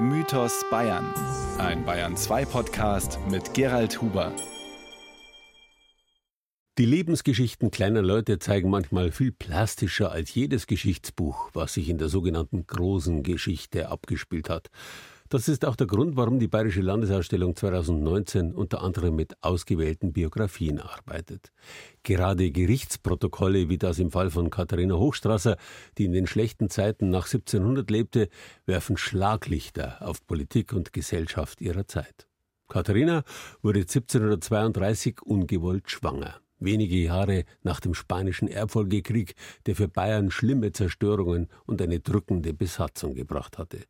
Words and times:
Mythos 0.00 0.64
Bayern. 0.70 1.12
Ein 1.58 1.84
Bayern 1.84 2.16
2 2.16 2.44
Podcast 2.44 3.18
mit 3.32 3.52
Gerald 3.52 4.00
Huber. 4.00 4.32
Die 6.78 6.86
Lebensgeschichten 6.86 7.72
kleiner 7.72 8.00
Leute 8.02 8.38
zeigen 8.38 8.70
manchmal 8.70 9.10
viel 9.10 9.32
plastischer 9.32 10.12
als 10.12 10.32
jedes 10.32 10.68
Geschichtsbuch, 10.68 11.50
was 11.52 11.74
sich 11.74 11.88
in 11.88 11.98
der 11.98 12.08
sogenannten 12.08 12.64
großen 12.64 13.24
Geschichte 13.24 13.88
abgespielt 13.88 14.48
hat. 14.48 14.68
Das 15.30 15.46
ist 15.46 15.66
auch 15.66 15.76
der 15.76 15.86
Grund, 15.86 16.16
warum 16.16 16.38
die 16.38 16.48
Bayerische 16.48 16.80
Landesausstellung 16.80 17.54
2019 17.54 18.54
unter 18.54 18.82
anderem 18.82 19.14
mit 19.14 19.36
ausgewählten 19.42 20.14
Biografien 20.14 20.80
arbeitet. 20.80 21.52
Gerade 22.02 22.50
Gerichtsprotokolle, 22.50 23.68
wie 23.68 23.76
das 23.76 23.98
im 23.98 24.10
Fall 24.10 24.30
von 24.30 24.48
Katharina 24.48 24.94
Hochstrasser, 24.94 25.58
die 25.98 26.06
in 26.06 26.12
den 26.12 26.26
schlechten 26.26 26.70
Zeiten 26.70 27.10
nach 27.10 27.26
1700 27.26 27.90
lebte, 27.90 28.30
werfen 28.64 28.96
Schlaglichter 28.96 29.98
auf 30.00 30.26
Politik 30.26 30.72
und 30.72 30.94
Gesellschaft 30.94 31.60
ihrer 31.60 31.86
Zeit. 31.86 32.26
Katharina 32.68 33.22
wurde 33.60 33.80
1732 33.80 35.20
ungewollt 35.20 35.90
schwanger. 35.90 36.40
Wenige 36.58 36.96
Jahre 36.96 37.44
nach 37.62 37.80
dem 37.80 37.92
Spanischen 37.92 38.48
Erbfolgekrieg, 38.48 39.34
der 39.66 39.76
für 39.76 39.88
Bayern 39.88 40.30
schlimme 40.30 40.72
Zerstörungen 40.72 41.48
und 41.66 41.82
eine 41.82 42.00
drückende 42.00 42.54
Besatzung 42.54 43.14
gebracht 43.14 43.58
hatte. 43.58 43.80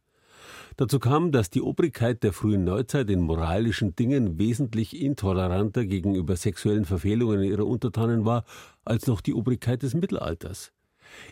Dazu 0.76 0.98
kam, 0.98 1.32
dass 1.32 1.50
die 1.50 1.62
Obrigkeit 1.62 2.22
der 2.22 2.32
frühen 2.32 2.64
Neuzeit 2.64 3.10
in 3.10 3.20
moralischen 3.20 3.94
Dingen 3.96 4.38
wesentlich 4.38 5.00
intoleranter 5.00 5.84
gegenüber 5.84 6.36
sexuellen 6.36 6.84
Verfehlungen 6.84 7.42
ihrer 7.42 7.66
Untertanen 7.66 8.24
war 8.24 8.44
als 8.84 9.06
noch 9.06 9.20
die 9.20 9.34
Obrigkeit 9.34 9.82
des 9.82 9.94
Mittelalters. 9.94 10.72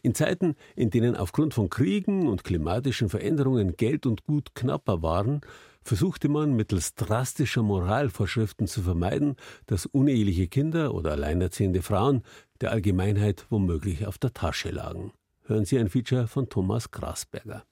In 0.02 0.14
Zeiten, 0.14 0.54
in 0.74 0.90
denen 0.90 1.16
aufgrund 1.16 1.54
von 1.54 1.68
Kriegen 1.70 2.28
und 2.28 2.44
klimatischen 2.44 3.08
Veränderungen 3.08 3.76
Geld 3.76 4.06
und 4.06 4.24
Gut 4.24 4.54
knapper 4.54 5.02
waren, 5.02 5.40
versuchte 5.82 6.28
man 6.28 6.54
mittels 6.56 6.94
drastischer 6.94 7.62
Moralvorschriften 7.62 8.66
zu 8.66 8.82
vermeiden, 8.82 9.36
dass 9.66 9.86
uneheliche 9.86 10.48
Kinder 10.48 10.94
oder 10.94 11.12
alleinerziehende 11.12 11.82
Frauen 11.82 12.22
der 12.60 12.72
Allgemeinheit 12.72 13.46
womöglich 13.50 14.06
auf 14.06 14.18
der 14.18 14.32
Tasche 14.32 14.70
lagen. 14.70 15.12
Hören 15.44 15.64
Sie 15.64 15.78
ein 15.78 15.88
Feature 15.88 16.26
von 16.26 16.48
Thomas 16.48 16.90
Grasberger. 16.90 17.64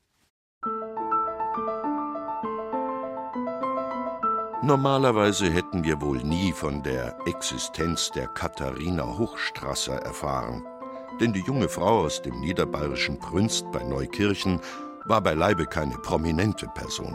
Normalerweise 4.64 5.50
hätten 5.50 5.84
wir 5.84 6.00
wohl 6.00 6.24
nie 6.24 6.50
von 6.50 6.82
der 6.82 7.18
Existenz 7.26 8.10
der 8.12 8.28
Katharina 8.28 9.04
Hochstrasser 9.18 9.96
erfahren. 9.96 10.64
Denn 11.20 11.34
die 11.34 11.42
junge 11.42 11.68
Frau 11.68 12.00
aus 12.00 12.22
dem 12.22 12.40
niederbayerischen 12.40 13.18
Prünst 13.18 13.70
bei 13.72 13.82
Neukirchen 13.82 14.60
war 15.04 15.20
beileibe 15.20 15.66
keine 15.66 15.98
prominente 15.98 16.66
Person. 16.68 17.14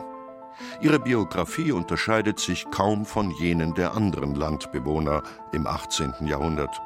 Ihre 0.79 0.99
Biografie 0.99 1.71
unterscheidet 1.71 2.39
sich 2.39 2.69
kaum 2.69 3.03
von 3.03 3.31
jenen 3.31 3.73
der 3.73 3.95
anderen 3.95 4.35
Landbewohner 4.35 5.23
im 5.51 5.65
18. 5.65 6.27
Jahrhundert. 6.27 6.79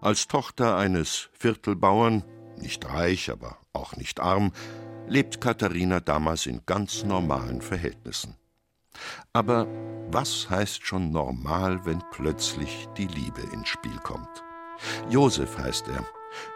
Als 0.00 0.28
Tochter 0.28 0.78
eines 0.78 1.28
Viertelbauern, 1.34 2.24
nicht 2.56 2.88
reich, 2.88 3.30
aber 3.30 3.58
auch 3.74 3.96
nicht 3.96 4.18
arm, 4.18 4.52
lebt 5.10 5.40
Katharina 5.40 5.98
damals 5.98 6.46
in 6.46 6.62
ganz 6.64 7.04
normalen 7.04 7.60
Verhältnissen. 7.60 8.36
Aber 9.32 9.66
was 10.10 10.48
heißt 10.48 10.86
schon 10.86 11.10
normal, 11.10 11.84
wenn 11.84 12.00
plötzlich 12.12 12.88
die 12.96 13.08
Liebe 13.08 13.42
ins 13.52 13.68
Spiel 13.68 13.98
kommt? 14.04 14.44
Josef 15.08 15.58
heißt 15.58 15.88
er, 15.88 16.04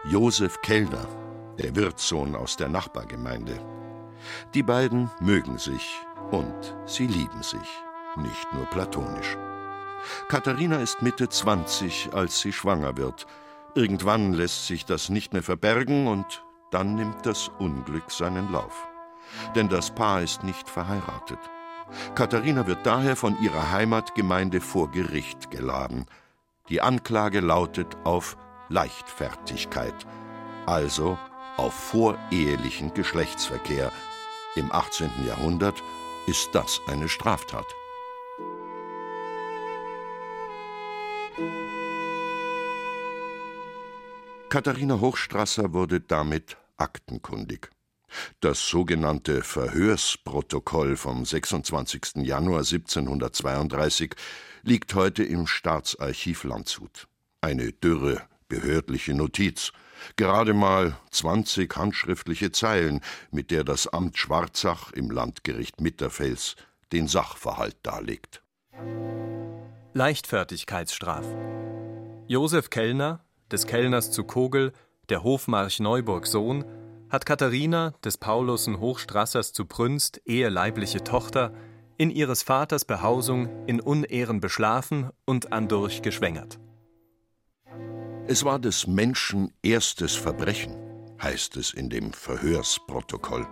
Josef 0.09 0.61
Kellner, 0.61 1.05
der 1.59 1.75
Wirtssohn 1.75 2.33
aus 2.33 2.55
der 2.55 2.69
Nachbargemeinde. 2.69 3.59
Die 4.53 4.63
beiden 4.63 5.11
mögen 5.19 5.57
sich 5.57 5.99
und 6.31 6.75
sie 6.85 7.07
lieben 7.07 7.43
sich, 7.43 7.69
nicht 8.15 8.53
nur 8.53 8.65
platonisch. 8.67 9.37
Katharina 10.29 10.77
ist 10.77 11.01
Mitte 11.01 11.27
20, 11.27 12.13
als 12.13 12.39
sie 12.39 12.53
schwanger 12.53 12.95
wird. 12.95 13.27
Irgendwann 13.75 14.31
lässt 14.31 14.67
sich 14.67 14.85
das 14.85 15.09
nicht 15.09 15.33
mehr 15.33 15.43
verbergen 15.43 16.07
und 16.07 16.45
dann 16.75 16.95
nimmt 16.95 17.25
das 17.25 17.49
Unglück 17.57 18.11
seinen 18.11 18.51
Lauf. 18.51 18.85
Denn 19.55 19.69
das 19.69 19.91
Paar 19.91 20.21
ist 20.21 20.43
nicht 20.43 20.69
verheiratet. 20.69 21.39
Katharina 22.15 22.67
wird 22.67 22.85
daher 22.85 23.15
von 23.15 23.41
ihrer 23.41 23.71
Heimatgemeinde 23.71 24.59
vor 24.59 24.91
Gericht 24.91 25.49
geladen. 25.51 26.05
Die 26.67 26.81
Anklage 26.81 27.39
lautet 27.39 27.95
auf 28.03 28.35
Leichtfertigkeit, 28.67 29.95
also 30.65 31.17
auf 31.55 31.73
vorehelichen 31.73 32.93
Geschlechtsverkehr. 32.93 33.89
Im 34.57 34.69
18. 34.69 35.09
Jahrhundert 35.25 35.81
ist 36.27 36.49
das 36.51 36.81
eine 36.89 37.07
Straftat. 37.07 37.67
Katharina 44.49 44.99
Hochstrasser 44.99 45.71
wurde 45.71 46.01
damit 46.01 46.57
aktenkundig. 46.77 47.69
Das 48.39 48.67
sogenannte 48.67 49.41
Verhörsprotokoll 49.41 50.95
vom 50.95 51.25
26. 51.25 52.17
Januar 52.23 52.59
1732 52.59 54.15
liegt 54.63 54.93
heute 54.93 55.23
im 55.23 55.47
Staatsarchiv 55.47 56.43
Landshut. 56.43 57.07
Eine 57.41 57.71
dürre 57.71 58.21
behördliche 58.47 59.13
Notiz, 59.13 59.71
gerade 60.15 60.53
mal 60.53 60.97
20 61.11 61.75
handschriftliche 61.75 62.51
Zeilen, 62.51 63.01
mit 63.31 63.51
der 63.51 63.63
das 63.63 63.87
Amt 63.87 64.17
Schwarzach 64.17 64.91
im 64.91 65.09
Landgericht 65.09 65.81
Mitterfels 65.81 66.55
den 66.91 67.07
Sachverhalt 67.07 67.77
darlegt. 67.83 68.41
Leichtfertigkeitsstraf. 69.93 71.25
Josef 72.27 72.69
Kellner, 72.69 73.23
des 73.51 73.65
Kellners 73.67 74.11
zu 74.11 74.23
Kogel, 74.23 74.73
der 75.09 75.23
Hofmarch 75.23 75.79
Neuburg 75.79 76.27
Sohn, 76.27 76.65
hat 77.09 77.25
Katharina, 77.25 77.93
des 78.03 78.17
Paulusen 78.17 78.79
Hochstrassers 78.79 79.53
zu 79.53 79.65
Prünst, 79.65 80.21
eheleibliche 80.25 81.03
Tochter, 81.03 81.53
in 81.97 82.09
ihres 82.09 82.43
Vaters 82.43 82.85
Behausung 82.85 83.49
in 83.67 83.79
Unehren 83.79 84.39
beschlafen 84.41 85.11
und 85.25 85.53
andurch 85.53 86.01
geschwängert. 86.01 86.59
Es 88.27 88.43
war 88.43 88.59
des 88.59 88.87
Menschen 88.87 89.53
erstes 89.61 90.15
Verbrechen, 90.15 90.75
heißt 91.21 91.57
es 91.57 91.73
in 91.73 91.89
dem 91.89 92.11
Verhörsprotokoll. 92.11 93.47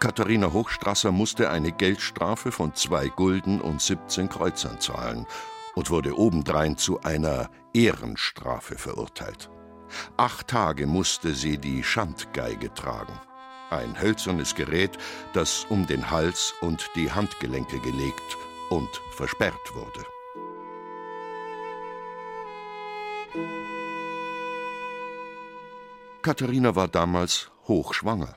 Katharina 0.00 0.52
Hochstrasser 0.52 1.12
musste 1.12 1.50
eine 1.50 1.72
Geldstrafe 1.72 2.52
von 2.52 2.74
zwei 2.74 3.08
Gulden 3.08 3.60
und 3.60 3.80
17 3.80 4.28
Kreuzern 4.28 4.80
zahlen 4.80 5.26
und 5.74 5.90
wurde 5.90 6.18
obendrein 6.18 6.76
zu 6.76 7.00
einer 7.02 7.50
Ehrenstrafe 7.72 8.76
verurteilt. 8.76 9.50
Acht 10.16 10.48
Tage 10.48 10.86
musste 10.86 11.34
sie 11.34 11.58
die 11.58 11.82
Schandgeige 11.82 12.72
tragen. 12.74 13.18
Ein 13.70 14.00
hölzernes 14.00 14.54
Gerät, 14.54 14.96
das 15.32 15.66
um 15.68 15.86
den 15.86 16.10
Hals 16.10 16.54
und 16.60 16.88
die 16.94 17.10
Handgelenke 17.10 17.80
gelegt 17.80 18.36
und 18.70 18.88
versperrt 19.12 19.74
wurde. 19.74 20.04
Katharina 26.22 26.74
war 26.74 26.88
damals 26.88 27.50
hochschwanger. 27.68 28.34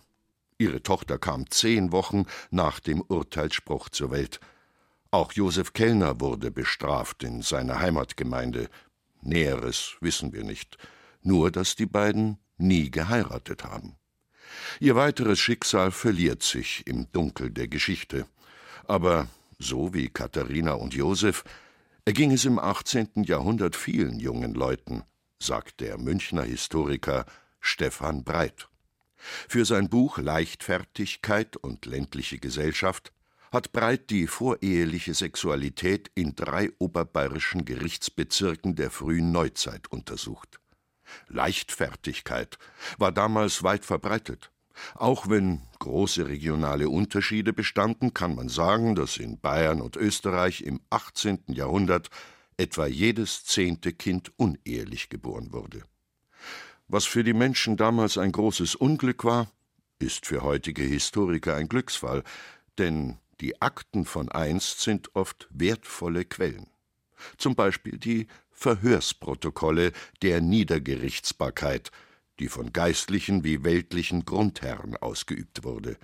Ihre 0.59 0.83
Tochter 0.83 1.17
kam 1.17 1.49
zehn 1.49 1.91
Wochen 1.91 2.25
nach 2.51 2.79
dem 2.79 3.01
Urteilsspruch 3.01 3.89
zur 3.89 4.11
Welt. 4.11 4.39
Auch 5.09 5.31
Josef 5.31 5.73
Kellner 5.73 6.19
wurde 6.19 6.51
bestraft 6.51 7.23
in 7.23 7.41
seiner 7.41 7.79
Heimatgemeinde. 7.79 8.69
Näheres 9.21 9.95
wissen 10.01 10.33
wir 10.33 10.43
nicht 10.43 10.77
nur 11.21 11.51
dass 11.51 11.75
die 11.75 11.85
beiden 11.85 12.37
nie 12.57 12.91
geheiratet 12.91 13.63
haben. 13.63 13.95
Ihr 14.79 14.95
weiteres 14.95 15.39
Schicksal 15.39 15.91
verliert 15.91 16.43
sich 16.43 16.85
im 16.87 17.11
Dunkel 17.11 17.51
der 17.51 17.67
Geschichte. 17.67 18.25
Aber 18.85 19.27
so 19.59 19.93
wie 19.93 20.09
Katharina 20.09 20.73
und 20.73 20.93
Josef 20.93 21.43
erging 22.05 22.31
es 22.31 22.45
im 22.45 22.59
18. 22.59 23.23
Jahrhundert 23.23 23.75
vielen 23.75 24.19
jungen 24.19 24.53
Leuten, 24.53 25.03
sagt 25.39 25.79
der 25.81 25.97
Münchner 25.97 26.43
Historiker 26.43 27.25
Stefan 27.59 28.23
Breit. 28.23 28.69
Für 29.47 29.65
sein 29.65 29.89
Buch 29.89 30.17
Leichtfertigkeit 30.17 31.57
und 31.57 31.85
ländliche 31.85 32.39
Gesellschaft 32.39 33.11
hat 33.51 33.71
Breit 33.71 34.09
die 34.11 34.27
voreheliche 34.27 35.13
Sexualität 35.13 36.09
in 36.15 36.35
drei 36.35 36.71
oberbayerischen 36.77 37.65
Gerichtsbezirken 37.65 38.75
der 38.75 38.91
frühen 38.91 39.31
Neuzeit 39.31 39.91
untersucht. 39.91 40.59
Leichtfertigkeit 41.27 42.57
war 42.97 43.11
damals 43.11 43.63
weit 43.63 43.85
verbreitet. 43.85 44.51
Auch 44.95 45.29
wenn 45.29 45.61
große 45.79 46.27
regionale 46.27 46.89
Unterschiede 46.89 47.53
bestanden, 47.53 48.13
kann 48.13 48.35
man 48.35 48.49
sagen, 48.49 48.95
dass 48.95 49.17
in 49.17 49.39
Bayern 49.39 49.81
und 49.81 49.95
Österreich 49.95 50.61
im 50.61 50.79
18. 50.89 51.43
Jahrhundert 51.47 52.09
etwa 52.57 52.87
jedes 52.87 53.45
zehnte 53.45 53.93
Kind 53.93 54.31
unehelich 54.37 55.09
geboren 55.09 55.53
wurde. 55.53 55.83
Was 56.87 57.05
für 57.05 57.23
die 57.23 57.33
Menschen 57.33 57.77
damals 57.77 58.17
ein 58.17 58.31
großes 58.31 58.75
Unglück 58.75 59.23
war, 59.23 59.51
ist 59.99 60.25
für 60.25 60.41
heutige 60.41 60.83
Historiker 60.83 61.55
ein 61.55 61.69
Glücksfall, 61.69 62.23
denn 62.77 63.17
die 63.41 63.61
Akten 63.61 64.05
von 64.05 64.29
einst 64.29 64.81
sind 64.81 65.15
oft 65.15 65.47
wertvolle 65.51 66.25
Quellen. 66.25 66.67
Zum 67.37 67.55
Beispiel 67.55 67.97
die 67.97 68.27
Verhörsprotokolle 68.59 69.93
der 70.21 70.41
Niedergerichtsbarkeit, 70.41 71.91
die 72.39 72.49
von 72.49 72.73
geistlichen 72.73 73.45
wie 73.45 73.63
weltlichen 73.63 74.25
Grundherren 74.25 74.97
ausgeübt 74.97 75.63
wurde. 75.63 75.95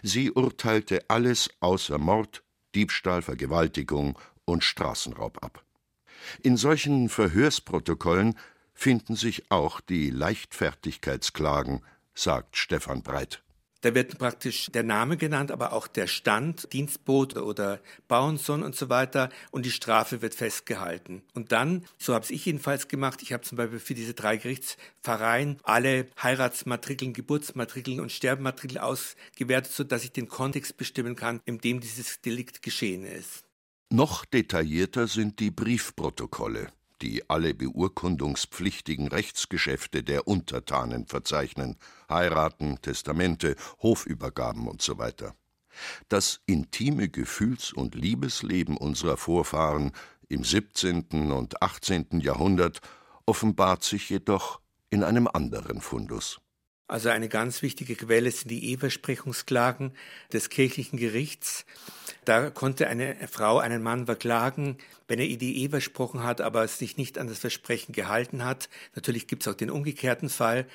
Sie 0.00 0.30
urteilte 0.30 1.04
alles 1.08 1.50
außer 1.58 1.98
Mord, 1.98 2.44
Diebstahl, 2.76 3.20
Vergewaltigung 3.20 4.16
und 4.44 4.62
Straßenraub 4.62 5.42
ab. 5.42 5.64
In 6.40 6.56
solchen 6.56 7.08
Verhörsprotokollen 7.08 8.38
finden 8.74 9.16
sich 9.16 9.50
auch 9.50 9.80
die 9.80 10.10
Leichtfertigkeitsklagen, 10.10 11.84
sagt 12.14 12.56
Stefan 12.56 13.02
Breit. 13.02 13.42
Da 13.82 13.96
wird 13.96 14.16
praktisch 14.16 14.66
der 14.72 14.84
Name 14.84 15.16
genannt, 15.16 15.50
aber 15.50 15.72
auch 15.72 15.88
der 15.88 16.06
Stand, 16.06 16.72
Dienstbote 16.72 17.44
oder 17.44 17.80
Bauernsohn 18.06 18.62
und 18.62 18.76
so 18.76 18.88
weiter. 18.88 19.28
Und 19.50 19.66
die 19.66 19.72
Strafe 19.72 20.22
wird 20.22 20.34
festgehalten. 20.34 21.22
Und 21.34 21.50
dann, 21.50 21.84
so 21.98 22.14
habe 22.14 22.24
ich 22.30 22.46
jedenfalls 22.46 22.86
gemacht, 22.86 23.22
ich 23.22 23.32
habe 23.32 23.42
zum 23.42 23.58
Beispiel 23.58 23.80
für 23.80 23.94
diese 23.94 24.14
drei 24.14 24.36
Gerichtspfarreien 24.36 25.58
alle 25.64 26.06
Heiratsmatrikeln, 26.22 27.12
Geburtsmatrikeln 27.12 27.98
und 27.98 28.12
Sterbenmatrikeln 28.12 28.80
ausgewertet, 28.80 29.72
sodass 29.72 30.04
ich 30.04 30.12
den 30.12 30.28
Kontext 30.28 30.76
bestimmen 30.76 31.16
kann, 31.16 31.40
in 31.44 31.58
dem 31.58 31.80
dieses 31.80 32.20
Delikt 32.20 32.62
geschehen 32.62 33.04
ist. 33.04 33.44
Noch 33.90 34.24
detaillierter 34.24 35.08
sind 35.08 35.40
die 35.40 35.50
Briefprotokolle 35.50 36.68
die 37.02 37.28
alle 37.28 37.52
beurkundungspflichtigen 37.52 39.08
Rechtsgeschäfte 39.08 40.02
der 40.04 40.28
Untertanen 40.28 41.06
verzeichnen, 41.06 41.76
Heiraten, 42.08 42.80
Testamente, 42.80 43.56
Hofübergaben 43.82 44.68
usw. 44.68 45.10
Das 46.08 46.40
intime 46.46 47.08
Gefühls- 47.08 47.72
und 47.72 47.94
Liebesleben 47.94 48.76
unserer 48.76 49.16
Vorfahren 49.16 49.92
im 50.28 50.44
17. 50.44 51.32
und 51.32 51.60
18. 51.60 52.20
Jahrhundert 52.20 52.80
offenbart 53.26 53.82
sich 53.82 54.08
jedoch 54.10 54.60
in 54.90 55.02
einem 55.02 55.26
anderen 55.26 55.80
Fundus. 55.80 56.41
Also 56.92 57.08
eine 57.08 57.30
ganz 57.30 57.62
wichtige 57.62 57.96
Quelle 57.96 58.30
sind 58.30 58.50
die 58.50 58.66
Eheversprechungsklagen 58.66 59.92
des 60.30 60.50
kirchlichen 60.50 60.98
Gerichts. 60.98 61.64
Da 62.26 62.50
konnte 62.50 62.86
eine 62.86 63.16
Frau 63.30 63.58
einen 63.60 63.82
Mann 63.82 64.04
verklagen, 64.04 64.76
wenn 65.08 65.18
er 65.18 65.24
ihr 65.24 65.38
die 65.38 65.56
Ehe 65.56 65.70
versprochen 65.70 66.22
hat, 66.22 66.42
aber 66.42 66.68
sich 66.68 66.98
nicht 66.98 67.16
an 67.16 67.28
das 67.28 67.38
Versprechen 67.38 67.94
gehalten 67.94 68.44
hat. 68.44 68.68
Natürlich 68.94 69.26
gibt 69.26 69.40
es 69.42 69.48
auch 69.48 69.56
den 69.56 69.70
umgekehrten 69.70 70.28
Fall. 70.28 70.66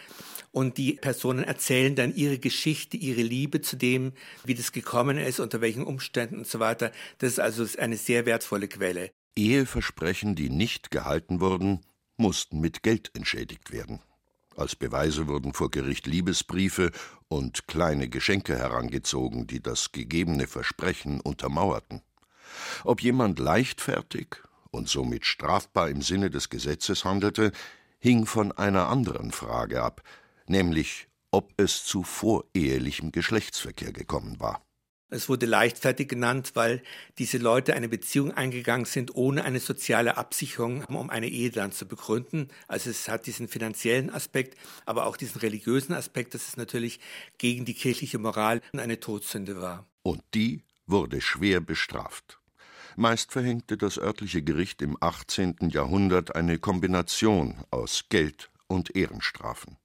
Und 0.52 0.80
die 0.80 0.94
Personen 0.94 1.44
erzählen 1.44 1.94
dann 1.94 2.16
ihre 2.16 2.40
Geschichte, 2.40 2.98
ihre 2.98 3.22
Liebe 3.22 3.62
zu 3.62 3.76
dem, 3.76 4.14
wie 4.44 4.56
das 4.56 4.72
gekommen 4.72 5.20
ist, 5.20 5.40
unter 5.40 5.62
welchen 5.62 5.84
Umständen 5.84 6.40
und 6.40 6.48
so 6.48 6.60
weiter. 6.60 6.92
Das 7.20 7.34
ist 7.34 7.40
also 7.40 7.64
eine 7.80 7.96
sehr 7.96 8.26
wertvolle 8.26 8.68
Quelle. 8.68 9.12
Eheversprechen, 9.36 10.34
die 10.34 10.50
nicht 10.50 10.90
gehalten 10.90 11.42
wurden, 11.42 11.82
mussten 12.18 12.60
mit 12.60 12.82
Geld 12.82 13.12
entschädigt 13.14 13.72
werden. 13.72 14.00
Als 14.58 14.76
Beweise 14.76 15.28
wurden 15.28 15.54
vor 15.54 15.70
Gericht 15.70 16.08
Liebesbriefe 16.08 16.92
und 17.28 17.68
kleine 17.68 18.10
Geschenke 18.10 18.58
herangezogen, 18.58 19.46
die 19.46 19.62
das 19.62 19.92
gegebene 19.92 20.48
Versprechen 20.48 21.22
untermauerten. 21.22 22.02
Ob 22.84 23.02
jemand 23.02 23.38
leichtfertig 23.38 24.38
und 24.72 24.90
somit 24.90 25.28
strafbar 25.28 25.90
im 25.90 26.02
Sinne 26.02 26.32
des 26.32 26.50
Gesetzes 26.50 27.06
handelte, 27.06 27.52
hing 28.00 28.26
von 28.26 28.52
einer 28.52 28.88
anderen 28.88 29.32
Frage 29.32 29.84
ab, 29.84 30.02
nämlich 30.48 31.08
ob 31.30 31.54
es 31.58 31.86
zu 31.86 32.02
vorehelichem 32.02 33.12
Geschlechtsverkehr 33.12 33.94
gekommen 33.94 34.40
war. 34.40 34.67
Es 35.10 35.30
wurde 35.30 35.46
leichtfertig 35.46 36.10
genannt, 36.10 36.52
weil 36.56 36.84
diese 37.18 37.38
Leute 37.38 37.74
eine 37.76 37.88
Beziehung 37.88 38.32
eingegangen 38.32 38.86
sind, 38.86 39.16
ohne 39.16 39.46
eine 39.46 39.62
soziale 39.62 40.18
Absicherung, 40.18 40.84
um 40.86 41.10
eine 41.10 41.30
Ehe 41.30 41.50
dann 41.50 41.72
zu 41.72 41.88
begründen. 41.88 42.50
Also 42.68 42.90
es 42.90 43.08
hat 43.08 43.26
diesen 43.26 43.48
finanziellen 43.48 44.10
Aspekt, 44.10 44.58
aber 44.86 45.06
auch 45.06 45.16
diesen 45.16 45.40
religiösen 45.40 45.94
Aspekt, 45.94 46.34
dass 46.34 46.50
es 46.50 46.58
natürlich 46.58 47.00
gegen 47.38 47.64
die 47.64 47.74
kirchliche 47.74 48.20
Moral 48.20 48.62
eine 48.76 49.00
Todsünde 49.00 49.62
war. 49.62 49.86
Und 50.04 50.22
die 50.34 50.64
wurde 50.88 51.22
schwer 51.22 51.62
bestraft. 51.62 52.40
Meist 52.98 53.32
verhängte 53.32 53.78
das 53.78 53.98
örtliche 53.98 54.42
Gericht 54.42 54.82
im 54.82 54.98
18. 55.00 55.70
Jahrhundert 55.70 56.36
eine 56.36 56.58
Kombination 56.58 57.56
aus 57.70 58.06
Geld- 58.10 58.50
und 58.68 58.96
Ehrenstrafen. 58.96 59.78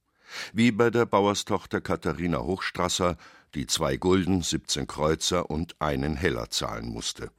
Wie 0.53 0.71
bei 0.71 0.89
der 0.89 1.05
Bauerstochter 1.05 1.81
Katharina 1.81 2.39
Hochstrasser 2.39 3.17
die 3.55 3.67
zwei 3.67 3.97
Gulden, 3.97 4.41
17 4.41 4.87
Kreuzer 4.87 5.49
und 5.49 5.75
einen 5.79 6.15
Heller 6.15 6.49
zahlen 6.49 6.89
musste. 6.89 7.31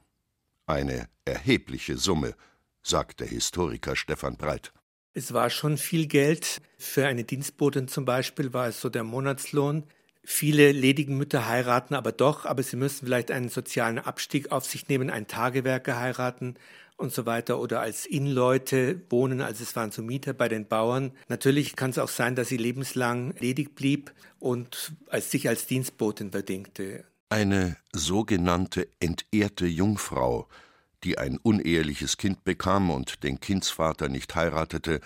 Eine 0.65 1.09
erhebliche 1.25 1.97
Summe, 1.97 2.35
sagt 2.81 3.19
der 3.19 3.27
Historiker 3.27 3.95
Stefan 3.95 4.37
Breit. 4.37 4.71
Es 5.13 5.33
war 5.33 5.49
schon 5.49 5.77
viel 5.77 6.07
Geld. 6.07 6.61
Für 6.77 7.07
eine 7.07 7.23
Dienstbotin 7.23 7.87
zum 7.87 8.05
Beispiel 8.05 8.53
war 8.53 8.67
es 8.67 8.81
so 8.81 8.89
der 8.89 9.03
Monatslohn. 9.03 9.83
Viele 10.23 10.71
ledigen 10.71 11.17
Mütter 11.17 11.47
heiraten 11.47 11.93
aber 11.93 12.11
doch, 12.11 12.45
aber 12.45 12.63
sie 12.63 12.77
müssen 12.77 13.05
vielleicht 13.05 13.31
einen 13.31 13.49
sozialen 13.49 13.99
Abstieg 13.99 14.51
auf 14.51 14.65
sich 14.65 14.87
nehmen, 14.87 15.09
ein 15.09 15.27
Tagewerker 15.27 15.99
heiraten 15.99 16.55
und 16.97 17.13
so 17.13 17.25
weiter 17.25 17.59
oder 17.59 17.81
als 17.81 18.05
Innenleute 18.05 19.01
wohnen, 19.09 19.41
also 19.41 19.63
es 19.63 19.75
waren 19.75 19.91
so 19.91 20.01
Mieter 20.01 20.33
bei 20.33 20.47
den 20.47 20.67
Bauern. 20.67 21.11
Natürlich 21.27 21.75
kann 21.75 21.89
es 21.89 21.97
auch 21.97 22.09
sein, 22.09 22.35
dass 22.35 22.47
sie 22.47 22.57
lebenslang 22.57 23.33
ledig 23.39 23.75
blieb 23.75 24.13
und 24.39 24.93
als 25.09 25.31
sich 25.31 25.49
als 25.49 25.67
Dienstbotin 25.67 26.31
verdingte. 26.31 27.05
Eine 27.29 27.75
sogenannte 27.93 28.87
entehrte 28.99 29.65
Jungfrau, 29.65 30.47
die 31.03 31.17
ein 31.17 31.37
uneheliches 31.37 32.17
Kind 32.17 32.43
bekam 32.43 32.89
und 32.89 33.23
den 33.23 33.39
Kindsvater 33.39 34.09
nicht 34.09 34.33
heiratete, 34.35 35.01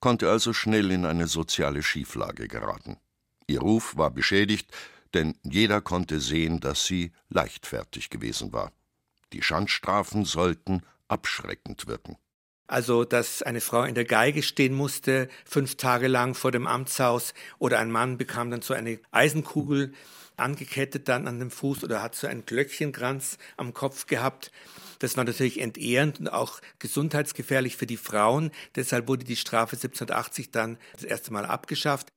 konnte 0.00 0.30
also 0.30 0.52
schnell 0.52 0.90
in 0.90 1.04
eine 1.04 1.26
soziale 1.26 1.82
Schieflage 1.82 2.48
geraten. 2.48 2.98
Ihr 3.46 3.60
Ruf 3.60 3.96
war 3.96 4.10
beschädigt, 4.10 4.70
denn 5.14 5.34
jeder 5.42 5.80
konnte 5.80 6.20
sehen, 6.20 6.60
dass 6.60 6.84
sie 6.84 7.12
leichtfertig 7.28 8.10
gewesen 8.10 8.52
war. 8.52 8.72
Die 9.32 9.42
Schandstrafen 9.42 10.24
sollten 10.24 10.82
abschreckend 11.08 11.86
wirken. 11.86 12.16
Also, 12.66 13.04
dass 13.04 13.42
eine 13.42 13.62
Frau 13.62 13.84
in 13.84 13.94
der 13.94 14.04
Geige 14.04 14.42
stehen 14.42 14.74
musste, 14.74 15.28
fünf 15.46 15.76
Tage 15.76 16.06
lang 16.06 16.34
vor 16.34 16.52
dem 16.52 16.66
Amtshaus, 16.66 17.32
oder 17.58 17.78
ein 17.78 17.90
Mann 17.90 18.18
bekam 18.18 18.50
dann 18.50 18.60
so 18.60 18.74
eine 18.74 19.00
Eisenkugel 19.10 19.94
angekettet 20.36 21.08
dann 21.08 21.26
an 21.26 21.38
dem 21.38 21.50
Fuß 21.50 21.82
oder 21.82 22.02
hat 22.02 22.14
so 22.14 22.26
einen 22.26 22.46
Glöckchenkranz 22.46 23.38
am 23.56 23.74
Kopf 23.74 24.06
gehabt. 24.06 24.52
Das 24.98 25.16
war 25.16 25.24
natürlich 25.24 25.60
entehrend 25.60 26.20
und 26.20 26.28
auch 26.28 26.60
gesundheitsgefährlich 26.78 27.76
für 27.76 27.86
die 27.86 27.96
Frauen. 27.96 28.50
Deshalb 28.76 29.08
wurde 29.08 29.24
die 29.24 29.36
Strafe 29.36 29.76
1780 29.76 30.50
dann 30.50 30.78
das 30.92 31.04
erste 31.04 31.32
Mal 31.32 31.46
abgeschafft. 31.46 32.08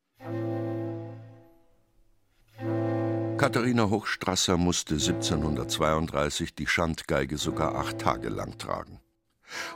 Katharina 3.41 3.89
Hochstrasser 3.89 4.55
musste 4.55 4.93
1732 4.93 6.53
die 6.53 6.67
Schandgeige 6.67 7.39
sogar 7.39 7.73
acht 7.73 7.97
Tage 7.97 8.29
lang 8.29 8.59
tragen. 8.59 8.99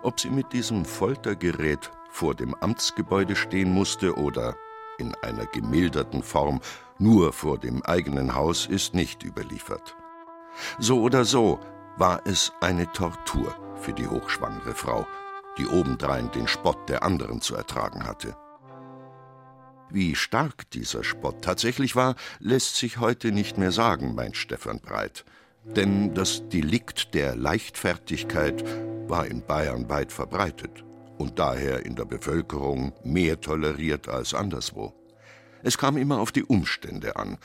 Ob 0.03 0.19
sie 0.19 0.29
mit 0.29 0.53
diesem 0.53 0.85
Foltergerät 0.85 1.89
vor 2.11 2.35
dem 2.35 2.53
Amtsgebäude 2.53 3.35
stehen 3.35 3.73
musste 3.73 4.13
oder 4.17 4.55
in 4.99 5.15
einer 5.23 5.47
gemilderten 5.47 6.21
Form 6.21 6.61
nur 6.99 7.33
vor 7.33 7.57
dem 7.57 7.81
eigenen 7.81 8.35
Haus, 8.35 8.67
ist 8.67 8.93
nicht 8.93 9.23
überliefert. 9.23 9.95
So 10.77 11.01
oder 11.01 11.25
so 11.25 11.59
war 11.97 12.21
es 12.27 12.53
eine 12.61 12.85
Tortur 12.91 13.55
für 13.77 13.93
die 13.93 14.07
hochschwangere 14.07 14.75
Frau, 14.75 15.07
die 15.57 15.65
obendrein 15.65 16.29
den 16.29 16.47
Spott 16.47 16.87
der 16.87 17.01
anderen 17.01 17.41
zu 17.41 17.55
ertragen 17.55 18.05
hatte. 18.05 18.37
Wie 19.89 20.15
stark 20.15 20.69
dieser 20.71 21.03
Spott 21.03 21.43
tatsächlich 21.43 21.95
war, 21.95 22.15
lässt 22.39 22.75
sich 22.75 22.97
heute 22.97 23.31
nicht 23.31 23.57
mehr 23.57 23.71
sagen, 23.71 24.15
meint 24.15 24.35
Stefan 24.35 24.79
Breit. 24.79 25.25
Denn 25.63 26.13
das 26.13 26.47
Delikt 26.49 27.13
der 27.13 27.35
Leichtfertigkeit 27.35 28.63
war 29.07 29.27
in 29.27 29.45
Bayern 29.45 29.89
weit 29.89 30.11
verbreitet 30.11 30.83
und 31.17 31.39
daher 31.39 31.85
in 31.85 31.95
der 31.95 32.05
Bevölkerung 32.05 32.93
mehr 33.03 33.39
toleriert 33.39 34.09
als 34.09 34.33
anderswo. 34.33 34.93
Es 35.63 35.77
kam 35.77 35.97
immer 35.97 36.19
auf 36.19 36.31
die 36.31 36.43
Umstände 36.43 37.15
an. 37.15 37.37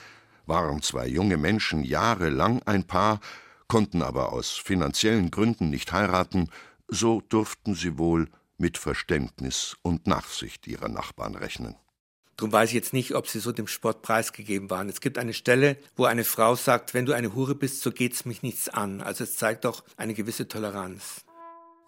Waren 0.47 0.83
zwei 0.83 1.07
junge 1.07 1.37
Menschen 1.37 1.85
jahrelang 1.85 2.63
ein 2.65 2.85
Paar, 2.85 3.21
konnten 3.69 4.03
aber 4.03 4.33
aus 4.33 4.51
finanziellen 4.51 5.31
Gründen 5.31 5.71
nicht 5.71 5.93
heiraten, 5.93 6.51
so 6.89 7.21
durften 7.21 7.75
sie 7.75 7.99
wohl 7.99 8.29
mit 8.59 8.77
Verständnis 8.77 9.77
und 9.83 10.07
Nachsicht 10.07 10.67
ihrer 10.67 10.89
Nachbarn 10.89 11.37
rechnen. 11.37 11.77
Darum 12.41 12.53
weiß 12.53 12.71
ich 12.71 12.75
jetzt 12.75 12.95
nicht, 12.95 13.15
ob 13.15 13.29
sie 13.29 13.39
so 13.39 13.53
dem 13.53 13.67
Sport 13.67 14.01
preisgegeben 14.01 14.71
waren. 14.71 14.89
Es 14.89 15.03
gibt 15.03 15.19
eine 15.19 15.35
Stelle, 15.35 15.77
wo 15.95 16.07
eine 16.07 16.25
Frau 16.25 16.55
sagt, 16.55 16.95
wenn 16.95 17.05
du 17.05 17.13
eine 17.13 17.35
Hure 17.35 17.55
bist, 17.55 17.83
so 17.83 17.91
geht's 17.91 18.25
mich 18.25 18.43
nichts 18.43 18.71
an. 18.71 19.03
Also 19.03 19.25
es 19.25 19.37
zeigt 19.37 19.67
doch 19.67 19.85
eine 19.99 20.15
gewisse 20.15 20.49
Toleranz. 20.49 21.27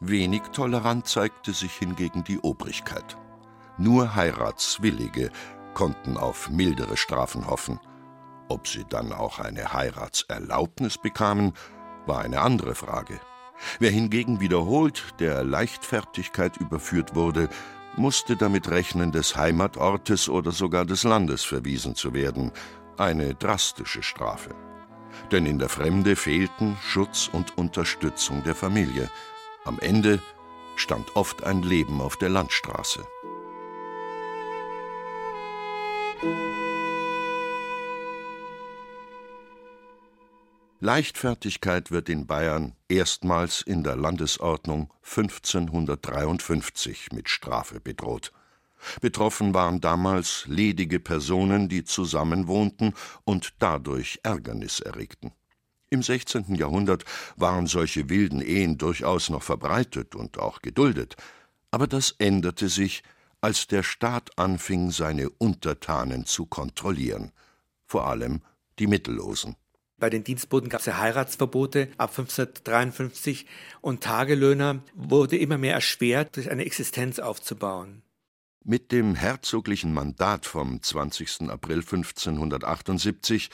Wenig 0.01 0.43
tolerant 0.53 1.09
zeigte 1.09 1.55
sich 1.55 1.73
hingegen 1.73 2.23
die 2.25 2.39
Obrigkeit. 2.39 3.17
Nur 3.79 4.15
Heiratswillige 4.15 5.31
konnten 5.73 6.19
auf 6.19 6.51
mildere 6.51 6.99
Strafen 6.99 7.47
hoffen. 7.47 7.81
Ob 8.51 8.69
sie 8.69 8.85
dann 8.87 9.15
auch 9.15 9.39
eine 9.39 9.73
Heiratserlaubnis 9.73 10.99
bekamen, 10.99 11.55
war 12.05 12.21
eine 12.21 12.43
andere 12.43 12.75
Frage. 12.75 13.19
Wer 13.79 13.91
hingegen 13.91 14.41
wiederholt 14.41 15.15
der 15.19 15.45
Leichtfertigkeit 15.45 16.59
überführt 16.59 17.15
wurde, 17.15 17.49
musste 17.97 18.37
damit 18.37 18.71
rechnen, 18.71 19.13
des 19.13 19.37
Heimatortes 19.37 20.29
oder 20.29 20.53
sogar 20.53 20.85
des 20.85 21.05
Landes 21.05 21.45
verwiesen 21.45 21.95
zu 21.95 22.15
werden, 22.15 22.53
eine 22.97 23.35
drastische 23.35 24.03
Strafe. 24.03 24.55
Denn 25.31 25.47
in 25.47 25.59
der 25.59 25.69
Fremde 25.69 26.17
fehlten 26.17 26.77
Schutz 26.83 27.29
und 27.33 27.57
Unterstützung 27.59 28.43
der 28.45 28.55
Familie. 28.55 29.11
Am 29.65 29.79
Ende 29.79 30.21
stand 30.77 31.17
oft 31.17 31.45
ein 31.45 31.63
Leben 31.63 32.01
auf 32.01 32.17
der 32.17 32.31
Landstraße. 32.31 33.07
Leichtfertigkeit 40.85 41.93
wird 41.93 42.09
in 42.09 42.27
Bayern 42.27 42.73
erstmals 42.89 43.63
in 43.63 43.85
der 43.85 43.95
Landesordnung 43.95 44.93
1553 45.05 47.13
mit 47.13 47.29
Strafe 47.29 47.79
bedroht. 47.79 48.33
Betroffen 49.01 49.55
waren 49.55 49.81
damals 49.81 50.45
ledige 50.49 50.99
Personen, 50.99 51.69
die 51.69 51.85
zusammenwohnten 51.85 52.95
und 53.23 53.55
dadurch 53.61 54.19
Ärgernis 54.25 54.81
erregten. 54.81 55.31
Im 55.89 56.03
16. 56.03 56.57
Jahrhundert 56.57 57.05
waren 57.37 57.69
solche 57.69 58.09
wilden 58.09 58.41
Ehen 58.41 58.77
durchaus 58.77 59.31
noch 59.31 59.45
verbreitet 59.45 60.17
und 60.17 60.41
auch 60.41 60.63
geduldet, 60.63 61.15
aber 61.71 61.87
das 61.87 62.17
änderte 62.19 62.69
sich, 62.69 63.05
als 63.41 63.69
der 63.69 63.85
Staat 63.85 64.37
anfing, 64.37 64.91
seine 64.91 65.31
Untertanen 65.31 66.27
zu 66.27 66.45
kontrollieren, 66.45 67.31
vor 67.87 68.09
allem 68.09 68.43
die 68.81 68.89
Mittellosen. 68.89 69.55
Bei 70.03 70.11
den 70.11 70.25
Dienstboten 70.25 70.69
gab 70.69 70.81
es 70.81 70.87
ja 70.87 70.99
Heiratsverbote 70.99 71.87
ab 71.97 72.11
1553 72.11 73.47
und 73.81 74.03
Tagelöhner 74.03 74.83
wurde 74.97 75.37
immer 75.37 75.59
mehr 75.59 75.75
erschwert, 75.75 76.35
durch 76.35 76.51
eine 76.51 76.65
Existenz 76.65 77.21
aufzubauen. 77.21 78.03
Mit 78.65 78.91
dem 78.91 79.15
herzoglichen 79.15 79.95
Mandat 79.95 80.45
vom 80.45 80.83
20. 80.83 81.43
April 81.51 81.83
1578 81.83 83.51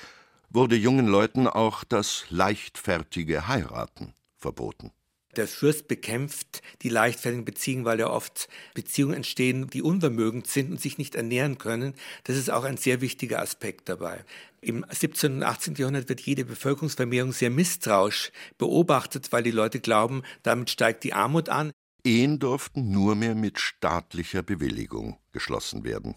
wurde 0.49 0.77
jungen 0.77 1.07
Leuten 1.07 1.49
auch 1.49 1.85
das 1.85 2.25
leichtfertige 2.31 3.47
Heiraten 3.47 4.15
verboten. 4.35 4.93
Der 5.39 5.47
Fürst 5.47 5.87
bekämpft 5.87 6.63
die 6.83 6.89
leichtfertigen 6.89 7.45
Beziehungen, 7.45 7.85
weil 7.85 8.01
ja 8.01 8.11
oft 8.11 8.49
Beziehungen 8.75 9.15
entstehen, 9.15 9.71
die 9.71 9.83
unvermögend 9.83 10.49
sind 10.49 10.73
und 10.73 10.81
sich 10.81 10.99
nicht 10.99 11.15
ernähren 11.15 11.59
können. 11.59 11.95
Das 12.25 12.37
ist 12.37 12.51
auch 12.51 12.65
ein 12.65 12.77
sehr 12.77 13.01
wichtiger 13.01 13.41
Aspekt 13.41 13.89
dabei. 13.89 14.25
Im 14.61 14.85
17. 14.91 15.37
und 15.37 15.43
18. 15.45 15.77
Jahrhundert 15.77 16.09
wird 16.09 16.23
jede 16.23 16.45
Bevölkerungsvermehrung 16.45 17.31
sehr 17.31 17.51
misstrauisch 17.51 18.33
beobachtet, 18.59 19.31
weil 19.31 19.45
die 19.45 19.53
Leute 19.53 19.79
glauben, 19.79 20.25
damit 20.43 20.71
steigt 20.71 21.05
die 21.05 21.13
Armut 21.13 21.49
an. 21.49 21.71
Ehen 22.03 22.41
durften 22.41 22.91
nur 22.91 23.15
mehr 23.15 23.37
mit 23.37 23.61
staatlicher 23.61 24.43
Bewilligung 24.43 25.19
geschlossen 25.31 25.85
werden. 25.85 26.17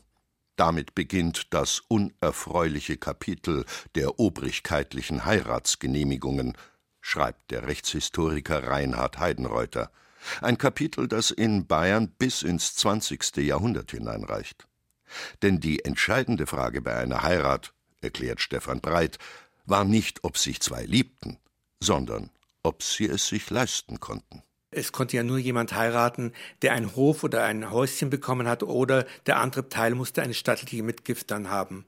Damit 0.55 0.95
beginnt 0.95 1.53
das 1.53 1.79
unerfreuliche 1.87 2.97
Kapitel 2.97 3.65
der 3.93 4.19
obrigkeitlichen 4.19 5.25
Heiratsgenehmigungen, 5.25 6.57
schreibt 7.01 7.51
der 7.51 7.67
Rechtshistoriker 7.67 8.67
Reinhard 8.67 9.19
Heidenreuther. 9.19 9.91
Ein 10.41 10.57
Kapitel, 10.57 11.07
das 11.07 11.31
in 11.31 11.65
Bayern 11.65 12.07
bis 12.07 12.43
ins 12.43 12.75
20. 12.75 13.37
Jahrhundert 13.37 13.91
hineinreicht. 13.91 14.67
Denn 15.41 15.59
die 15.59 15.83
entscheidende 15.83 16.45
Frage 16.47 16.81
bei 16.81 16.95
einer 16.95 17.23
Heirat, 17.23 17.73
erklärt 18.01 18.39
Stefan 18.39 18.81
Breit, 18.81 19.17
war 19.65 19.83
nicht, 19.83 20.23
ob 20.23 20.37
sich 20.37 20.61
zwei 20.61 20.85
liebten, 20.85 21.37
sondern 21.79 22.29
ob 22.63 22.83
sie 22.83 23.07
es 23.07 23.27
sich 23.27 23.49
leisten 23.49 23.99
konnten. 23.99 24.43
Es 24.73 24.93
konnte 24.93 25.17
ja 25.17 25.23
nur 25.23 25.37
jemand 25.37 25.73
heiraten, 25.73 26.31
der 26.61 26.73
einen 26.73 26.95
Hof 26.95 27.23
oder 27.25 27.43
ein 27.43 27.71
Häuschen 27.71 28.09
bekommen 28.09 28.47
hat, 28.47 28.63
oder 28.63 29.05
der 29.25 29.37
andere 29.37 29.67
Teil 29.67 29.95
musste 29.95 30.21
eine 30.21 30.33
stattliche 30.33 30.81
Mitgift 30.81 31.29
dann 31.29 31.49
haben. 31.49 31.85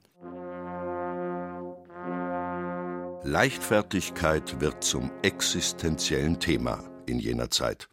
Leichtfertigkeit 3.26 4.60
wird 4.60 4.84
zum 4.84 5.10
existenziellen 5.22 6.40
Thema 6.40 6.84
in 7.06 7.20
jener 7.20 7.50
Zeit. 7.50 7.88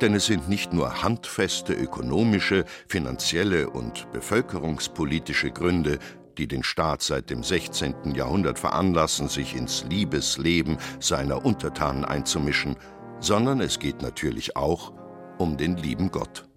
Denn 0.00 0.14
es 0.14 0.26
sind 0.26 0.48
nicht 0.48 0.72
nur 0.72 1.02
handfeste 1.02 1.72
ökonomische, 1.72 2.64
finanzielle 2.88 3.70
und 3.70 4.10
bevölkerungspolitische 4.12 5.50
Gründe, 5.50 5.98
die 6.36 6.46
den 6.46 6.62
Staat 6.62 7.02
seit 7.02 7.30
dem 7.30 7.42
16. 7.42 8.14
Jahrhundert 8.14 8.58
veranlassen, 8.58 9.28
sich 9.28 9.56
ins 9.56 9.84
Liebesleben 9.90 10.78
seiner 11.00 11.44
Untertanen 11.44 12.04
einzumischen, 12.04 12.76
sondern 13.18 13.60
es 13.60 13.80
geht 13.80 14.00
natürlich 14.00 14.56
auch 14.56 14.92
um 15.38 15.56
den 15.56 15.76
lieben 15.76 16.12
Gott 16.12 16.48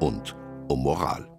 und 0.00 0.36
um 0.68 0.82
Moral. 0.82 1.29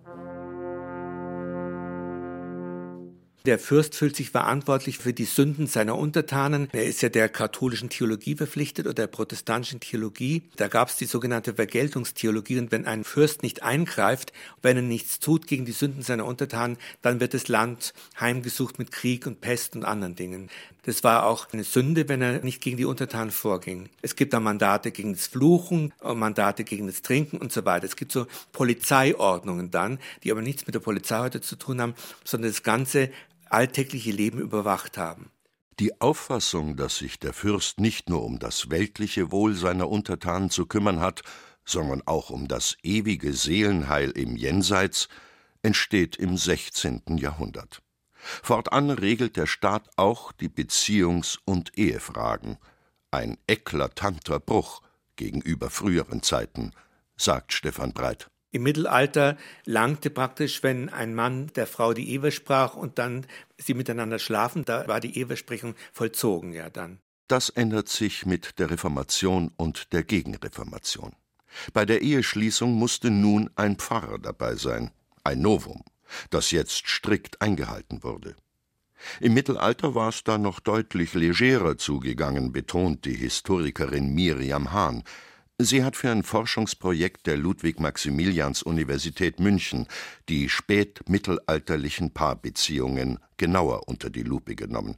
Der 3.46 3.58
Fürst 3.58 3.96
fühlt 3.96 4.16
sich 4.16 4.30
verantwortlich 4.30 5.00
für 5.00 5.14
die 5.14 5.26
Sünden 5.26 5.66
seiner 5.66 5.98
Untertanen. 5.98 6.68
Er 6.74 6.86
ist 6.86 7.02
ja 7.02 7.10
der 7.10 7.28
katholischen 7.28 7.90
Theologie 7.90 8.36
verpflichtet 8.36 8.86
oder 8.86 8.94
der 8.94 9.08
protestantischen 9.08 9.80
Theologie. 9.80 10.44
Da 10.58 10.68
gab 10.68 10.90
es 10.90 10.98
die 10.98 11.06
sogenannte 11.06 11.56
Vergeltungstheologie. 11.56 12.60
Und 12.60 12.72
wenn 12.72 12.86
ein 12.86 13.04
Fürst 13.04 13.42
nicht 13.42 13.64
eingreift, 13.64 14.32
wenn 14.62 14.78
er 14.78 14.84
nichts 14.84 15.20
tut 15.20 15.48
gegen 15.48 15.66
die 15.66 15.72
Sünden 15.72 16.04
seiner 16.04 16.26
Untertanen, 16.26 16.78
dann 17.02 17.20
wird 17.20 17.34
das 17.34 17.48
Land 17.48 17.96
heimgesucht 18.20 18.78
mit 18.78 18.92
Krieg 18.92 19.26
und 19.26 19.42
Pest 19.42 19.76
und 19.76 19.86
anderen 19.86 20.16
Dingen. 20.16 20.50
Das 20.84 21.04
war 21.04 21.26
auch 21.26 21.48
eine 21.52 21.64
Sünde, 21.64 22.10
wenn 22.10 22.22
er 22.22 22.44
nicht 22.44 22.62
gegen 22.62 22.78
die 22.78 22.86
Untertanen 22.86 23.32
vorging. 23.32 23.90
Es 24.02 24.16
gibt 24.16 24.34
da 24.34 24.40
Mandate 24.40 24.92
gegen 24.92 25.14
das 25.14 25.28
Fluchen, 25.28 25.94
Mandate 26.04 26.64
gegen 26.64 26.88
das 26.88 27.04
Trinken 27.04 27.38
und 27.38 27.52
so 27.52 27.66
weiter. 27.66 27.86
Es 27.86 27.96
gibt 27.96 28.12
so 28.12 28.26
Polizeiordnungen 28.52 29.70
dann, 29.70 30.00
die 30.24 30.32
aber 30.32 30.42
nichts 30.42 30.66
mit 30.66 30.74
der 30.74 30.80
Polizei 30.80 31.20
heute 31.20 31.42
zu 31.42 31.56
tun 31.56 31.82
haben, 31.82 31.94
sondern 32.24 32.50
das 32.50 32.64
ganze 32.64 33.12
alltägliche 33.54 34.12
Leben 34.12 34.40
überwacht 34.40 34.98
haben. 34.98 35.32
Die 35.80 36.00
Auffassung, 36.02 36.76
dass 36.76 36.98
sich 36.98 37.20
der 37.20 37.34
Fürst 37.34 37.80
nicht 37.80 38.10
nur 38.10 38.24
um 38.24 38.40
das 38.40 38.70
weltliche 38.70 39.32
Wohl 39.32 39.56
seiner 39.56 39.90
Untertanen 39.90 40.50
zu 40.50 40.66
kümmern 40.66 41.00
hat, 41.00 41.22
sondern 41.66 42.02
auch 42.06 42.30
um 42.30 42.48
das 42.48 42.78
ewige 42.84 43.34
Seelenheil 43.34 44.12
im 44.12 44.36
Jenseits, 44.36 45.08
entsteht 45.64 46.16
im 46.16 46.38
16. 46.38 47.18
Jahrhundert. 47.18 47.82
Fortan 48.14 48.90
regelt 48.90 49.38
der 49.38 49.48
Staat 49.48 49.90
auch 49.96 50.32
die 50.32 50.50
Beziehungs- 50.50 51.40
und 51.46 51.78
Ehefragen. 51.78 52.58
Ein 53.10 53.38
eklatanter 53.48 54.40
Bruch 54.40 54.82
gegenüber 55.16 55.70
früheren 55.70 56.24
Zeiten, 56.24 56.72
sagt 57.18 57.54
Stefan 57.54 57.94
Breit. 57.94 58.31
Im 58.52 58.64
Mittelalter 58.64 59.38
langte 59.66 60.10
praktisch, 60.10 60.62
wenn 60.62 60.90
ein 60.90 61.16
Mann 61.16 61.48
der 61.56 61.68
Frau 61.68 61.94
die 61.94 62.10
Ehe 62.10 62.32
sprach 62.32 62.76
und 62.76 63.00
dann 63.00 63.26
sie 63.58 63.74
miteinander 63.74 64.20
schlafen, 64.20 64.66
da 64.66 64.88
war 64.90 65.00
die 65.00 65.18
Ehesprechung 65.18 65.76
vollzogen, 65.94 66.52
ja 66.52 66.70
dann. 66.70 67.00
Das 67.30 67.50
ändert 67.50 67.88
sich 67.88 68.26
mit 68.26 68.60
der 68.60 68.70
Reformation 68.70 69.52
und 69.56 69.94
der 69.94 70.04
Gegenreformation. 70.04 71.14
Bei 71.72 71.86
der 71.86 72.02
Eheschließung 72.02 72.74
musste 72.74 73.10
nun 73.10 73.50
ein 73.56 73.78
Pfarrer 73.78 74.20
dabei 74.20 74.56
sein, 74.56 74.92
ein 75.24 75.42
Novum, 75.42 75.84
das 76.30 76.52
jetzt 76.52 76.88
strikt 76.88 77.42
eingehalten 77.42 78.04
wurde. 78.04 78.36
Im 79.22 79.34
Mittelalter 79.34 79.96
war 79.96 80.10
es 80.10 80.26
da 80.26 80.38
noch 80.38 80.60
deutlich 80.60 81.14
legerer 81.14 81.78
zugegangen, 81.78 82.52
betont 82.52 83.06
die 83.06 83.16
Historikerin 83.16 84.14
Miriam 84.14 84.74
Hahn, 84.74 85.04
Sie 85.64 85.84
hat 85.84 85.96
für 85.96 86.10
ein 86.10 86.24
Forschungsprojekt 86.24 87.28
der 87.28 87.38
Ludwig-Maximilians-Universität 87.38 89.40
München 89.40 89.86
die 90.28 90.50
spätmittelalterlichen 90.50 92.16
Paarbeziehungen 92.16 93.20
genauer 93.38 93.88
unter 93.88 94.10
die 94.10 94.24
Lupe 94.24 94.56
genommen. 94.56 94.96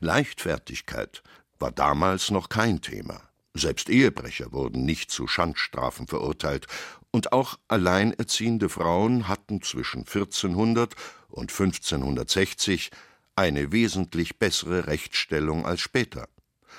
Leichtfertigkeit 0.00 1.22
war 1.58 1.72
damals 1.72 2.30
noch 2.30 2.48
kein 2.48 2.80
Thema. 2.80 3.20
Selbst 3.52 3.90
Ehebrecher 3.90 4.50
wurden 4.52 4.86
nicht 4.86 5.10
zu 5.10 5.26
Schandstrafen 5.26 6.06
verurteilt, 6.06 6.66
und 7.10 7.32
auch 7.32 7.58
alleinerziehende 7.68 8.70
Frauen 8.70 9.28
hatten 9.28 9.60
zwischen 9.60 10.00
1400 10.00 10.94
und 11.28 11.50
1560 11.50 12.90
eine 13.34 13.72
wesentlich 13.72 14.38
bessere 14.38 14.86
Rechtsstellung 14.86 15.66
als 15.66 15.82
später. 15.82 16.28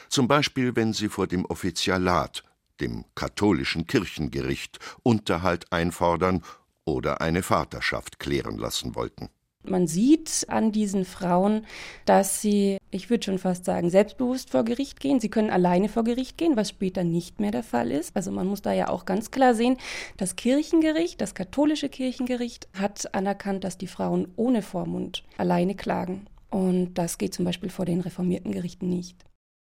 Zum 0.09 0.27
Beispiel, 0.27 0.75
wenn 0.75 0.93
sie 0.93 1.09
vor 1.09 1.27
dem 1.27 1.45
Offizialat 1.45 2.43
dem 2.81 3.05
katholischen 3.15 3.87
Kirchengericht, 3.87 4.79
Unterhalt 5.03 5.71
einfordern 5.71 6.43
oder 6.85 7.21
eine 7.21 7.43
Vaterschaft 7.43 8.19
klären 8.19 8.57
lassen 8.57 8.95
wollten. 8.95 9.29
Man 9.69 9.87
sieht 9.87 10.45
an 10.47 10.71
diesen 10.71 11.03
Frauen, 11.03 11.65
dass 12.05 12.41
sie, 12.41 12.77
ich 12.89 13.09
würde 13.09 13.25
schon 13.25 13.39
fast 13.39 13.65
sagen, 13.65 13.89
selbstbewusst 13.89 14.51
vor 14.51 14.63
Gericht 14.63 14.99
gehen. 14.99 15.19
Sie 15.19 15.29
können 15.29 15.49
alleine 15.49 15.89
vor 15.89 16.03
Gericht 16.03 16.37
gehen, 16.37 16.55
was 16.55 16.69
später 16.69 17.03
nicht 17.03 17.39
mehr 17.39 17.51
der 17.51 17.63
Fall 17.63 17.91
ist. 17.91 18.15
Also 18.15 18.31
man 18.31 18.47
muss 18.47 18.61
da 18.61 18.71
ja 18.71 18.87
auch 18.87 19.05
ganz 19.05 19.29
klar 19.29 19.55
sehen, 19.55 19.77
das 20.15 20.35
Kirchengericht, 20.35 21.19
das 21.19 21.35
katholische 21.35 21.89
Kirchengericht 21.89 22.69
hat 22.73 23.13
anerkannt, 23.13 23.63
dass 23.63 23.77
die 23.77 23.87
Frauen 23.87 24.29
ohne 24.37 24.61
Vormund 24.61 25.23
alleine 25.37 25.75
klagen 25.75 26.27
Und 26.49 26.93
das 26.93 27.17
geht 27.17 27.33
zum 27.33 27.43
Beispiel 27.43 27.69
vor 27.69 27.85
den 27.85 27.99
reformierten 27.99 28.53
Gerichten 28.53 28.89
nicht. 28.89 29.17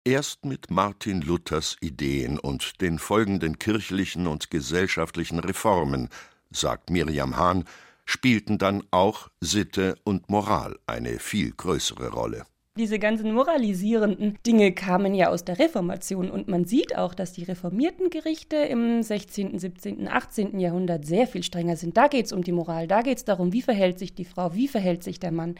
Erst 0.07 0.45
mit 0.45 0.71
Martin 0.71 1.19
Luthers 1.19 1.75
Ideen 1.81 2.39
und 2.39 2.79
den 2.79 2.97
folgenden 2.97 3.59
kirchlichen 3.59 4.25
und 4.25 4.49
gesellschaftlichen 4.49 5.37
Reformen, 5.37 6.07
sagt 6.49 6.89
Miriam 6.89 7.35
Hahn, 7.35 7.65
spielten 8.05 8.57
dann 8.57 8.83
auch 8.89 9.27
Sitte 9.41 9.97
und 10.05 10.29
Moral 10.29 10.79
eine 10.87 11.19
viel 11.19 11.51
größere 11.51 12.13
Rolle. 12.13 12.45
Diese 12.77 12.99
ganzen 12.99 13.33
moralisierenden 13.33 14.37
Dinge 14.47 14.71
kamen 14.71 15.13
ja 15.13 15.27
aus 15.27 15.43
der 15.43 15.59
Reformation 15.59 16.31
und 16.31 16.47
man 16.47 16.63
sieht 16.63 16.95
auch, 16.95 17.13
dass 17.13 17.33
die 17.33 17.43
reformierten 17.43 18.09
Gerichte 18.09 18.55
im 18.55 19.03
16., 19.03 19.59
17., 19.59 20.07
18. 20.07 20.57
Jahrhundert 20.57 21.05
sehr 21.05 21.27
viel 21.27 21.43
strenger 21.43 21.75
sind. 21.75 21.97
Da 21.97 22.07
geht 22.07 22.27
es 22.27 22.31
um 22.31 22.43
die 22.43 22.53
Moral, 22.53 22.87
da 22.87 23.01
geht 23.01 23.17
es 23.17 23.25
darum, 23.25 23.51
wie 23.51 23.61
verhält 23.61 23.99
sich 23.99 24.15
die 24.15 24.23
Frau, 24.23 24.55
wie 24.55 24.69
verhält 24.69 25.03
sich 25.03 25.19
der 25.19 25.33
Mann. 25.33 25.55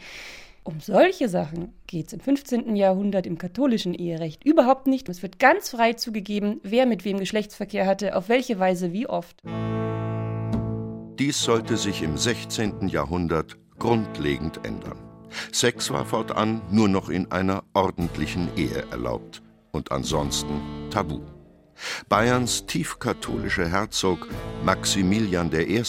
Um 0.68 0.80
solche 0.80 1.30
Sachen 1.30 1.72
geht 1.86 2.08
es 2.08 2.12
im 2.12 2.20
15. 2.20 2.76
Jahrhundert 2.76 3.26
im 3.26 3.38
katholischen 3.38 3.94
Eherecht 3.94 4.44
überhaupt 4.44 4.86
nicht. 4.86 5.08
Es 5.08 5.22
wird 5.22 5.38
ganz 5.38 5.70
frei 5.70 5.94
zugegeben, 5.94 6.60
wer 6.62 6.84
mit 6.84 7.06
wem 7.06 7.18
Geschlechtsverkehr 7.18 7.86
hatte, 7.86 8.14
auf 8.14 8.28
welche 8.28 8.58
Weise, 8.58 8.92
wie 8.92 9.06
oft. 9.06 9.40
Dies 11.18 11.42
sollte 11.42 11.78
sich 11.78 12.02
im 12.02 12.18
16. 12.18 12.86
Jahrhundert 12.88 13.56
grundlegend 13.78 14.62
ändern. 14.62 14.98
Sex 15.52 15.90
war 15.90 16.04
fortan 16.04 16.60
nur 16.70 16.90
noch 16.90 17.08
in 17.08 17.32
einer 17.32 17.64
ordentlichen 17.72 18.50
Ehe 18.54 18.84
erlaubt 18.90 19.40
und 19.72 19.90
ansonsten 19.90 20.60
tabu. 20.90 21.22
Bayerns 22.10 22.66
tiefkatholischer 22.66 23.70
Herzog 23.70 24.28
Maximilian 24.66 25.50
I. 25.50 25.82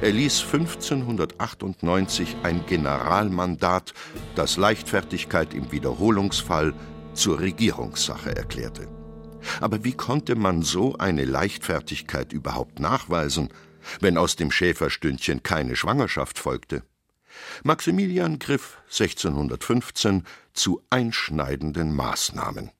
erließ 0.00 0.42
1598 0.42 2.36
ein 2.42 2.64
Generalmandat, 2.66 3.94
das 4.34 4.56
Leichtfertigkeit 4.56 5.54
im 5.54 5.72
Wiederholungsfall 5.72 6.74
zur 7.14 7.40
Regierungssache 7.40 8.34
erklärte. 8.36 8.88
Aber 9.60 9.84
wie 9.84 9.92
konnte 9.92 10.34
man 10.34 10.62
so 10.62 10.96
eine 10.98 11.24
Leichtfertigkeit 11.24 12.32
überhaupt 12.32 12.80
nachweisen, 12.80 13.48
wenn 14.00 14.18
aus 14.18 14.36
dem 14.36 14.50
Schäferstündchen 14.50 15.42
keine 15.42 15.76
Schwangerschaft 15.76 16.38
folgte? 16.38 16.82
Maximilian 17.62 18.38
griff 18.38 18.78
1615 18.86 20.24
zu 20.52 20.82
einschneidenden 20.90 21.94
Maßnahmen. 21.94 22.70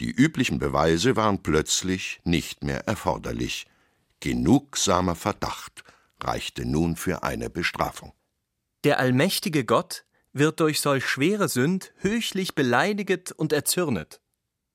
Die 0.00 0.10
üblichen 0.10 0.58
Beweise 0.58 1.16
waren 1.16 1.42
plötzlich 1.42 2.20
nicht 2.24 2.64
mehr 2.64 2.86
erforderlich. 2.86 3.66
Genugsamer 4.20 5.14
Verdacht 5.14 5.84
reichte 6.24 6.64
nun 6.64 6.96
für 6.96 7.22
eine 7.22 7.50
Bestrafung. 7.50 8.12
Der 8.84 8.98
allmächtige 8.98 9.64
Gott 9.64 10.04
wird 10.32 10.60
durch 10.60 10.80
solch 10.80 11.06
schwere 11.06 11.48
Sünd 11.48 11.92
höchlich 11.98 12.54
beleidiget 12.54 13.32
und 13.32 13.52
erzürnet. 13.52 14.20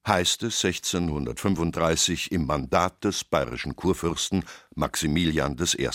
Heißt 0.07 0.43
es 0.43 0.63
1635 0.63 2.31
im 2.31 2.45
Mandat 2.45 3.03
des 3.03 3.23
bayerischen 3.23 3.75
Kurfürsten 3.75 4.45
Maximilian 4.73 5.57
I. 5.59 5.89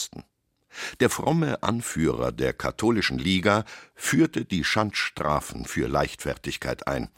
Der 1.00 1.11
fromme 1.11 1.62
Anführer 1.62 2.30
der 2.30 2.52
katholischen 2.52 3.18
Liga 3.18 3.64
führte 3.94 4.44
die 4.44 4.64
Schandstrafen 4.64 5.64
für 5.64 5.88
Leichtfertigkeit 5.88 6.87
ein. 6.87 7.08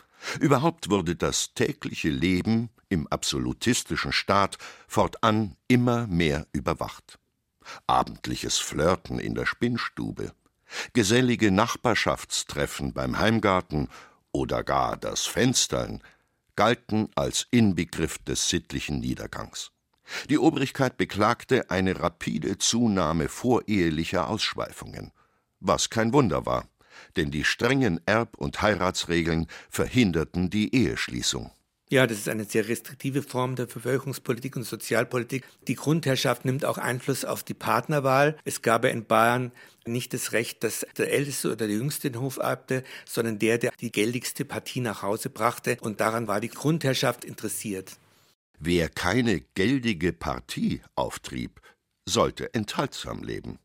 Überhaupt 0.40 0.90
wurde 0.90 1.16
das 1.16 1.54
tägliche 1.54 2.10
Leben 2.10 2.70
im 2.88 3.06
absolutistischen 3.08 4.12
Staat 4.12 4.58
fortan 4.86 5.56
immer 5.68 6.06
mehr 6.06 6.46
überwacht. 6.52 7.18
Abendliches 7.86 8.58
Flirten 8.58 9.18
in 9.18 9.34
der 9.34 9.46
Spinnstube, 9.46 10.32
gesellige 10.92 11.50
Nachbarschaftstreffen 11.50 12.92
beim 12.92 13.18
Heimgarten 13.18 13.88
oder 14.32 14.64
gar 14.64 14.96
das 14.96 15.26
Fenstern 15.26 16.02
galten 16.56 17.08
als 17.14 17.46
Inbegriff 17.50 18.18
des 18.18 18.48
sittlichen 18.48 19.00
Niedergangs. 19.00 19.72
Die 20.30 20.38
Obrigkeit 20.38 20.96
beklagte 20.96 21.70
eine 21.70 22.00
rapide 22.00 22.58
Zunahme 22.58 23.28
vorehelicher 23.28 24.28
Ausschweifungen, 24.28 25.12
was 25.60 25.90
kein 25.90 26.12
Wunder 26.12 26.46
war, 26.46 26.68
denn 27.16 27.30
die 27.30 27.44
strengen 27.44 28.00
Erb- 28.06 28.36
und 28.36 28.62
Heiratsregeln 28.62 29.46
verhinderten 29.68 30.50
die 30.50 30.74
Eheschließung. 30.74 31.50
Ja, 31.88 32.08
das 32.08 32.18
ist 32.18 32.28
eine 32.28 32.44
sehr 32.44 32.66
restriktive 32.66 33.22
Form 33.22 33.54
der 33.54 33.66
Bevölkerungspolitik 33.66 34.56
und 34.56 34.64
Sozialpolitik. 34.64 35.44
Die 35.68 35.76
Grundherrschaft 35.76 36.44
nimmt 36.44 36.64
auch 36.64 36.78
Einfluss 36.78 37.24
auf 37.24 37.44
die 37.44 37.54
Partnerwahl. 37.54 38.36
Es 38.44 38.60
gab 38.60 38.82
ja 38.82 38.90
in 38.90 39.04
Bayern 39.04 39.52
nicht 39.86 40.12
das 40.12 40.32
Recht, 40.32 40.64
dass 40.64 40.84
der 40.98 41.12
Älteste 41.12 41.46
oder 41.46 41.56
der 41.56 41.68
Jüngste 41.68 42.10
den 42.10 42.20
Hof 42.20 42.38
erbte, 42.38 42.82
sondern 43.04 43.38
der, 43.38 43.58
der 43.58 43.70
die 43.80 43.92
geldigste 43.92 44.44
Partie 44.44 44.80
nach 44.80 45.02
Hause 45.02 45.30
brachte. 45.30 45.78
Und 45.80 46.00
daran 46.00 46.26
war 46.26 46.40
die 46.40 46.48
Grundherrschaft 46.48 47.24
interessiert. 47.24 47.96
Wer 48.58 48.88
keine 48.88 49.42
geldige 49.54 50.12
Partie 50.12 50.82
auftrieb, 50.96 51.60
sollte 52.08 52.52
enthaltsam 52.52 53.22
leben. 53.22 53.60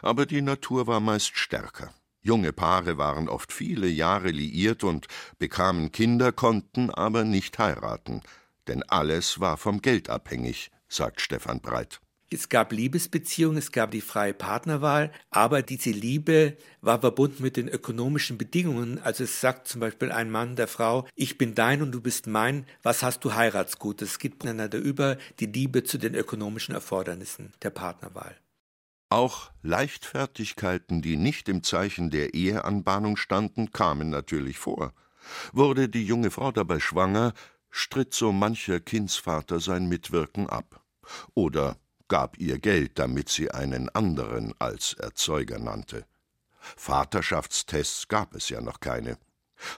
Aber 0.00 0.26
die 0.26 0.42
Natur 0.42 0.88
war 0.88 0.98
meist 0.98 1.36
stärker. 1.36 1.94
Junge 2.24 2.52
Paare 2.52 2.98
waren 2.98 3.28
oft 3.28 3.52
viele 3.52 3.88
Jahre 3.88 4.30
liiert 4.30 4.84
und 4.84 5.08
bekamen 5.38 5.90
Kinder, 5.90 6.30
konnten 6.30 6.88
aber 6.88 7.24
nicht 7.24 7.58
heiraten, 7.58 8.20
denn 8.68 8.84
alles 8.84 9.40
war 9.40 9.56
vom 9.56 9.82
Geld 9.82 10.08
abhängig, 10.08 10.70
sagt 10.88 11.20
Stefan 11.20 11.60
Breit. 11.60 12.00
Es 12.30 12.48
gab 12.48 12.72
Liebesbeziehungen, 12.72 13.58
es 13.58 13.72
gab 13.72 13.90
die 13.90 14.00
freie 14.00 14.32
Partnerwahl, 14.32 15.12
aber 15.30 15.62
diese 15.62 15.90
Liebe 15.90 16.56
war 16.80 17.00
verbunden 17.00 17.42
mit 17.42 17.56
den 17.56 17.68
ökonomischen 17.68 18.38
Bedingungen. 18.38 19.00
Also 19.02 19.24
es 19.24 19.40
sagt 19.40 19.68
zum 19.68 19.80
Beispiel 19.80 20.12
ein 20.12 20.30
Mann 20.30 20.56
der 20.56 20.68
Frau, 20.68 21.06
ich 21.14 21.36
bin 21.36 21.54
dein 21.54 21.82
und 21.82 21.92
du 21.92 22.00
bist 22.00 22.28
mein, 22.28 22.66
was 22.82 23.02
hast 23.02 23.24
du 23.24 23.34
Heiratsgutes? 23.34 24.12
Es 24.12 24.18
gibt 24.18 24.46
einander 24.46 24.78
über 24.78 25.18
die 25.40 25.46
Liebe 25.46 25.84
zu 25.84 25.98
den 25.98 26.14
ökonomischen 26.14 26.74
Erfordernissen 26.74 27.52
der 27.62 27.70
Partnerwahl. 27.70 28.36
Auch 29.12 29.50
Leichtfertigkeiten, 29.60 31.02
die 31.02 31.18
nicht 31.18 31.50
im 31.50 31.62
Zeichen 31.62 32.08
der 32.08 32.32
Eheanbahnung 32.32 33.18
standen, 33.18 33.70
kamen 33.70 34.08
natürlich 34.08 34.56
vor. 34.56 34.94
Wurde 35.52 35.90
die 35.90 36.06
junge 36.06 36.30
Frau 36.30 36.50
dabei 36.50 36.80
schwanger, 36.80 37.34
stritt 37.68 38.14
so 38.14 38.32
mancher 38.32 38.80
Kindsvater 38.80 39.60
sein 39.60 39.86
Mitwirken 39.86 40.48
ab. 40.48 40.82
Oder 41.34 41.76
gab 42.08 42.38
ihr 42.38 42.58
Geld, 42.58 42.98
damit 42.98 43.28
sie 43.28 43.50
einen 43.50 43.90
anderen 43.90 44.54
als 44.58 44.94
Erzeuger 44.94 45.58
nannte. 45.58 46.06
Vaterschaftstests 46.58 48.08
gab 48.08 48.34
es 48.34 48.48
ja 48.48 48.62
noch 48.62 48.80
keine. 48.80 49.18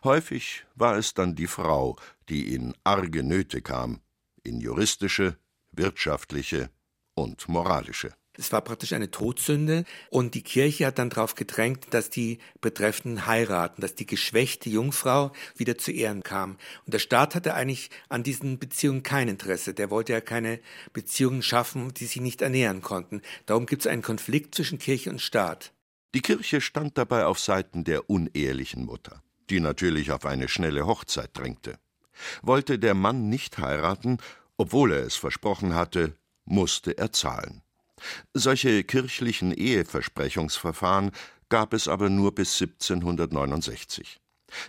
Häufig 0.04 0.64
war 0.76 0.96
es 0.96 1.12
dann 1.12 1.34
die 1.34 1.48
Frau, 1.48 1.96
die 2.28 2.54
in 2.54 2.72
arge 2.84 3.24
Nöte 3.24 3.62
kam, 3.62 4.00
in 4.44 4.60
juristische, 4.60 5.36
wirtschaftliche 5.72 6.70
und 7.16 7.48
moralische. 7.48 8.14
Es 8.36 8.50
war 8.50 8.62
praktisch 8.62 8.92
eine 8.92 9.10
Todsünde 9.10 9.84
und 10.10 10.34
die 10.34 10.42
Kirche 10.42 10.86
hat 10.86 10.98
dann 10.98 11.10
darauf 11.10 11.36
gedrängt, 11.36 11.86
dass 11.90 12.10
die 12.10 12.38
Betreffenden 12.60 13.26
heiraten, 13.26 13.80
dass 13.80 13.94
die 13.94 14.06
geschwächte 14.06 14.68
Jungfrau 14.68 15.32
wieder 15.56 15.78
zu 15.78 15.92
Ehren 15.92 16.22
kam. 16.22 16.56
Und 16.84 16.94
der 16.94 16.98
Staat 16.98 17.34
hatte 17.36 17.54
eigentlich 17.54 17.90
an 18.08 18.24
diesen 18.24 18.58
Beziehungen 18.58 19.04
kein 19.04 19.28
Interesse. 19.28 19.72
Der 19.72 19.90
wollte 19.90 20.12
ja 20.12 20.20
keine 20.20 20.58
Beziehungen 20.92 21.42
schaffen, 21.42 21.94
die 21.94 22.06
sich 22.06 22.20
nicht 22.20 22.42
ernähren 22.42 22.82
konnten. 22.82 23.22
Darum 23.46 23.66
gibt 23.66 23.82
es 23.82 23.86
einen 23.86 24.02
Konflikt 24.02 24.54
zwischen 24.54 24.78
Kirche 24.78 25.10
und 25.10 25.20
Staat. 25.20 25.72
Die 26.14 26.22
Kirche 26.22 26.60
stand 26.60 26.98
dabei 26.98 27.26
auf 27.26 27.40
Seiten 27.40 27.84
der 27.84 28.08
unehelichen 28.10 28.84
Mutter, 28.84 29.22
die 29.50 29.60
natürlich 29.60 30.10
auf 30.10 30.24
eine 30.26 30.48
schnelle 30.48 30.86
Hochzeit 30.86 31.30
drängte. 31.34 31.78
Wollte 32.42 32.78
der 32.78 32.94
Mann 32.94 33.28
nicht 33.28 33.58
heiraten, 33.58 34.18
obwohl 34.56 34.92
er 34.92 35.04
es 35.04 35.16
versprochen 35.16 35.74
hatte, 35.74 36.16
musste 36.44 36.96
er 36.96 37.12
zahlen. 37.12 37.63
Solche 38.32 38.84
kirchlichen 38.84 39.52
Eheversprechungsverfahren 39.52 41.10
gab 41.48 41.74
es 41.74 41.88
aber 41.88 42.10
nur 42.10 42.34
bis 42.34 42.60
1769. 42.60 44.20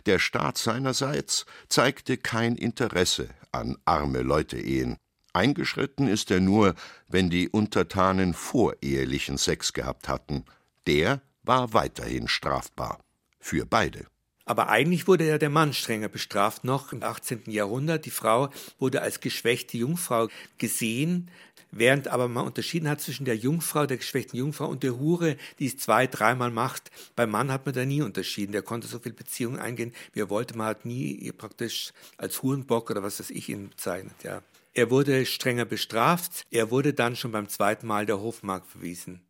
Der 0.06 0.20
Staat 0.20 0.58
seinerseits 0.58 1.46
zeigte 1.70 2.18
kein 2.18 2.56
Interesse 2.56 3.30
an 3.52 3.78
arme 3.86 4.22
Leute 4.22 4.58
Ehen. 4.58 4.98
Eingeschritten 5.34 6.08
ist 6.08 6.32
er 6.32 6.40
nur, 6.40 6.76
wenn 7.08 7.30
die 7.30 7.50
Untertanen 7.50 8.34
vorehelichen 8.34 9.38
Sex 9.38 9.74
gehabt 9.74 10.08
hatten. 10.08 10.46
Der 10.88 11.22
war 11.44 11.74
weiterhin 11.74 12.28
strafbar. 12.28 13.00
Für 13.40 13.66
beide. 13.66 14.06
Aber 14.46 14.70
eigentlich 14.70 15.08
wurde 15.08 15.28
ja 15.28 15.40
der 15.40 15.50
Mann 15.50 15.74
strenger 15.74 16.08
bestraft, 16.08 16.64
noch 16.64 16.94
im 16.94 17.02
18. 17.02 17.44
Jahrhundert. 17.48 18.06
Die 18.06 18.12
Frau 18.12 18.50
wurde 18.78 19.02
als 19.02 19.20
geschwächte 19.20 19.78
Jungfrau 19.78 20.30
gesehen, 20.60 21.32
während 21.76 22.08
aber 22.08 22.28
man 22.28 22.46
unterschieden 22.46 22.90
hat 22.90 23.02
zwischen 23.02 23.26
der 23.26 23.36
Jungfrau, 23.36 23.86
der 23.86 23.98
geschwächten 23.98 24.40
Jungfrau 24.40 24.68
und 24.68 24.84
der 24.84 24.98
Hure, 24.98 25.38
die 25.60 25.68
es 25.68 25.78
zwei, 25.78 26.08
dreimal 26.08 26.52
macht. 26.52 26.90
Beim 27.16 27.30
Mann 27.30 27.52
hat 27.52 27.66
man 27.66 27.76
da 27.76 27.86
nie 27.86 28.02
unterschieden. 28.02 28.54
Der 28.54 28.62
konnte 28.62 28.88
so 28.88 29.00
viel 29.00 29.14
Beziehungen 29.14 29.60
eingehen, 29.60 29.94
wie 30.14 30.22
er 30.22 30.30
wollte. 30.30 30.58
Man 30.58 30.68
hat 30.68 30.86
nie 30.86 31.32
praktisch 31.32 31.92
als 32.18 32.42
Hurenbock 32.42 32.90
oder 32.90 33.04
was 33.04 33.20
weiß 33.20 33.30
ich 33.30 33.50
ihn 33.50 33.70
bezeichnet, 33.70 34.16
ja. 34.24 34.42
Er 34.74 34.90
wurde 34.90 35.26
strenger 35.26 35.64
bestraft. 35.64 36.44
Er 36.52 36.70
wurde 36.70 36.94
dann 36.94 37.16
schon 37.16 37.32
beim 37.32 37.48
zweiten 37.48 37.88
Mal 37.88 38.06
der 38.06 38.20
Hofmark 38.20 38.66
verwiesen. 38.66 39.22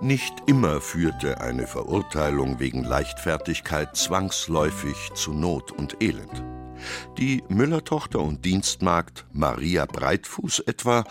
Nicht 0.00 0.34
immer 0.46 0.80
führte 0.82 1.40
eine 1.40 1.66
Verurteilung 1.66 2.60
wegen 2.60 2.84
Leichtfertigkeit 2.84 3.96
zwangsläufig 3.96 5.10
zu 5.14 5.32
Not 5.32 5.72
und 5.72 6.02
Elend. 6.02 6.44
Die 7.18 7.42
Müllertochter 7.48 8.20
und 8.20 8.44
Dienstmagd 8.44 9.26
Maria 9.32 9.86
Breitfuß 9.86 10.60
etwa 10.60 11.04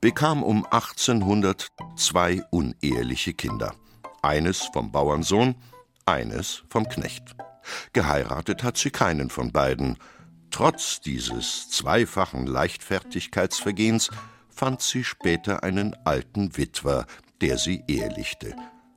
bekam 0.00 0.42
um 0.42 0.64
1800 0.64 1.68
zwei 1.96 2.42
uneheliche 2.50 3.34
Kinder. 3.34 3.74
Eines 4.22 4.68
vom 4.72 4.90
Bauernsohn, 4.92 5.54
eines 6.06 6.62
vom 6.68 6.88
Knecht. 6.88 7.36
Geheiratet 7.92 8.62
hat 8.62 8.76
sie 8.76 8.90
keinen 8.90 9.30
von 9.30 9.52
beiden. 9.52 9.98
Trotz 10.50 11.00
dieses 11.00 11.70
zweifachen 11.70 12.46
Leichtfertigkeitsvergehens 12.46 14.10
fand 14.48 14.82
sie 14.82 15.04
später 15.04 15.62
einen 15.62 15.94
alten 16.04 16.56
Witwer, 16.56 17.06
der 17.40 17.56
sie 17.56 17.84
ehelichte. 17.86 18.54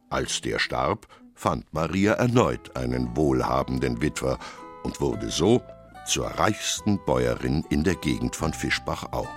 Als 0.09 0.41
der 0.41 0.59
starb, 0.59 1.07
fand 1.35 1.71
Maria 1.73 2.13
erneut 2.13 2.75
einen 2.75 3.15
wohlhabenden 3.15 4.01
Witwer 4.01 4.39
und 4.83 4.99
wurde 5.01 5.29
so 5.29 5.61
zur 6.05 6.27
reichsten 6.27 6.99
Bäuerin 7.05 7.65
in 7.69 7.83
der 7.83 7.95
Gegend 7.95 8.35
von 8.35 8.53
Fischbachau. 8.53 9.27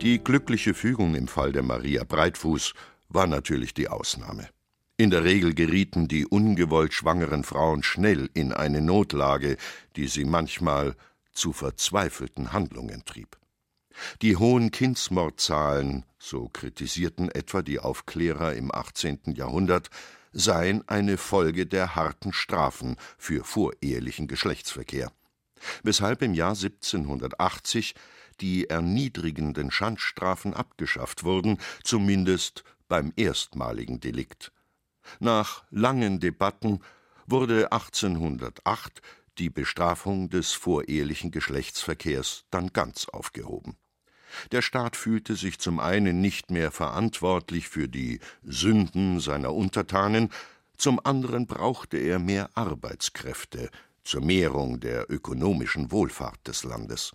Die 0.00 0.18
glückliche 0.24 0.72
Fügung 0.72 1.14
im 1.14 1.28
Fall 1.28 1.52
der 1.52 1.62
Maria 1.62 2.04
Breitfuß 2.04 2.72
war 3.10 3.26
natürlich 3.26 3.74
die 3.74 3.88
Ausnahme. 3.88 4.48
In 4.96 5.10
der 5.10 5.24
Regel 5.24 5.54
gerieten 5.54 6.08
die 6.08 6.26
ungewollt 6.26 6.94
schwangeren 6.94 7.44
Frauen 7.44 7.82
schnell 7.82 8.30
in 8.34 8.52
eine 8.52 8.80
Notlage, 8.80 9.56
die 9.96 10.08
sie 10.08 10.24
manchmal 10.24 10.94
zu 11.32 11.52
verzweifelten 11.52 12.52
Handlungen 12.52 13.04
trieb. 13.04 13.39
Die 14.22 14.36
hohen 14.36 14.70
Kindsmordzahlen, 14.70 16.04
so 16.18 16.48
kritisierten 16.48 17.30
etwa 17.30 17.62
die 17.62 17.78
Aufklärer 17.78 18.54
im 18.54 18.74
18. 18.74 19.34
Jahrhundert, 19.34 19.90
seien 20.32 20.86
eine 20.88 21.16
Folge 21.16 21.66
der 21.66 21.96
harten 21.96 22.32
Strafen 22.32 22.96
für 23.18 23.44
vorehelichen 23.44 24.28
Geschlechtsverkehr, 24.28 25.12
weshalb 25.82 26.22
im 26.22 26.34
Jahr 26.34 26.54
1780 26.54 27.94
die 28.40 28.70
erniedrigenden 28.70 29.70
Schandstrafen 29.70 30.54
abgeschafft 30.54 31.24
wurden, 31.24 31.58
zumindest 31.82 32.64
beim 32.88 33.12
erstmaligen 33.16 34.00
Delikt. 34.00 34.52
Nach 35.18 35.64
langen 35.70 36.20
Debatten 36.20 36.80
wurde 37.26 37.72
1808 37.72 39.02
die 39.40 39.50
Bestrafung 39.50 40.28
des 40.28 40.52
vorehelichen 40.52 41.30
Geschlechtsverkehrs 41.30 42.44
dann 42.50 42.72
ganz 42.74 43.08
aufgehoben. 43.08 43.76
Der 44.52 44.62
Staat 44.62 44.96
fühlte 44.96 45.34
sich 45.34 45.58
zum 45.58 45.80
einen 45.80 46.20
nicht 46.20 46.50
mehr 46.50 46.70
verantwortlich 46.70 47.68
für 47.68 47.88
die 47.88 48.20
Sünden 48.44 49.18
seiner 49.18 49.54
Untertanen, 49.54 50.30
zum 50.76 51.00
anderen 51.04 51.46
brauchte 51.46 51.96
er 51.96 52.18
mehr 52.18 52.50
Arbeitskräfte 52.54 53.70
zur 54.04 54.22
Mehrung 54.22 54.78
der 54.78 55.10
ökonomischen 55.10 55.90
Wohlfahrt 55.90 56.46
des 56.46 56.62
Landes. 56.64 57.12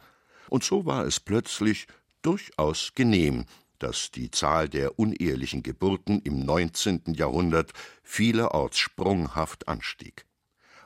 Und 0.50 0.64
so 0.64 0.86
war 0.86 1.06
es 1.06 1.20
plötzlich 1.20 1.88
durchaus 2.22 2.94
genehm, 2.96 3.46
dass 3.80 4.12
die 4.12 4.32
Zahl 4.32 4.68
der 4.68 5.00
unehelichen 5.00 5.64
Geburten 5.64 6.22
im 6.22 6.40
19. 6.40 7.14
Jahrhundert 7.14 7.72
vielerorts 8.04 8.78
sprunghaft 8.80 9.68
anstieg 9.68 10.25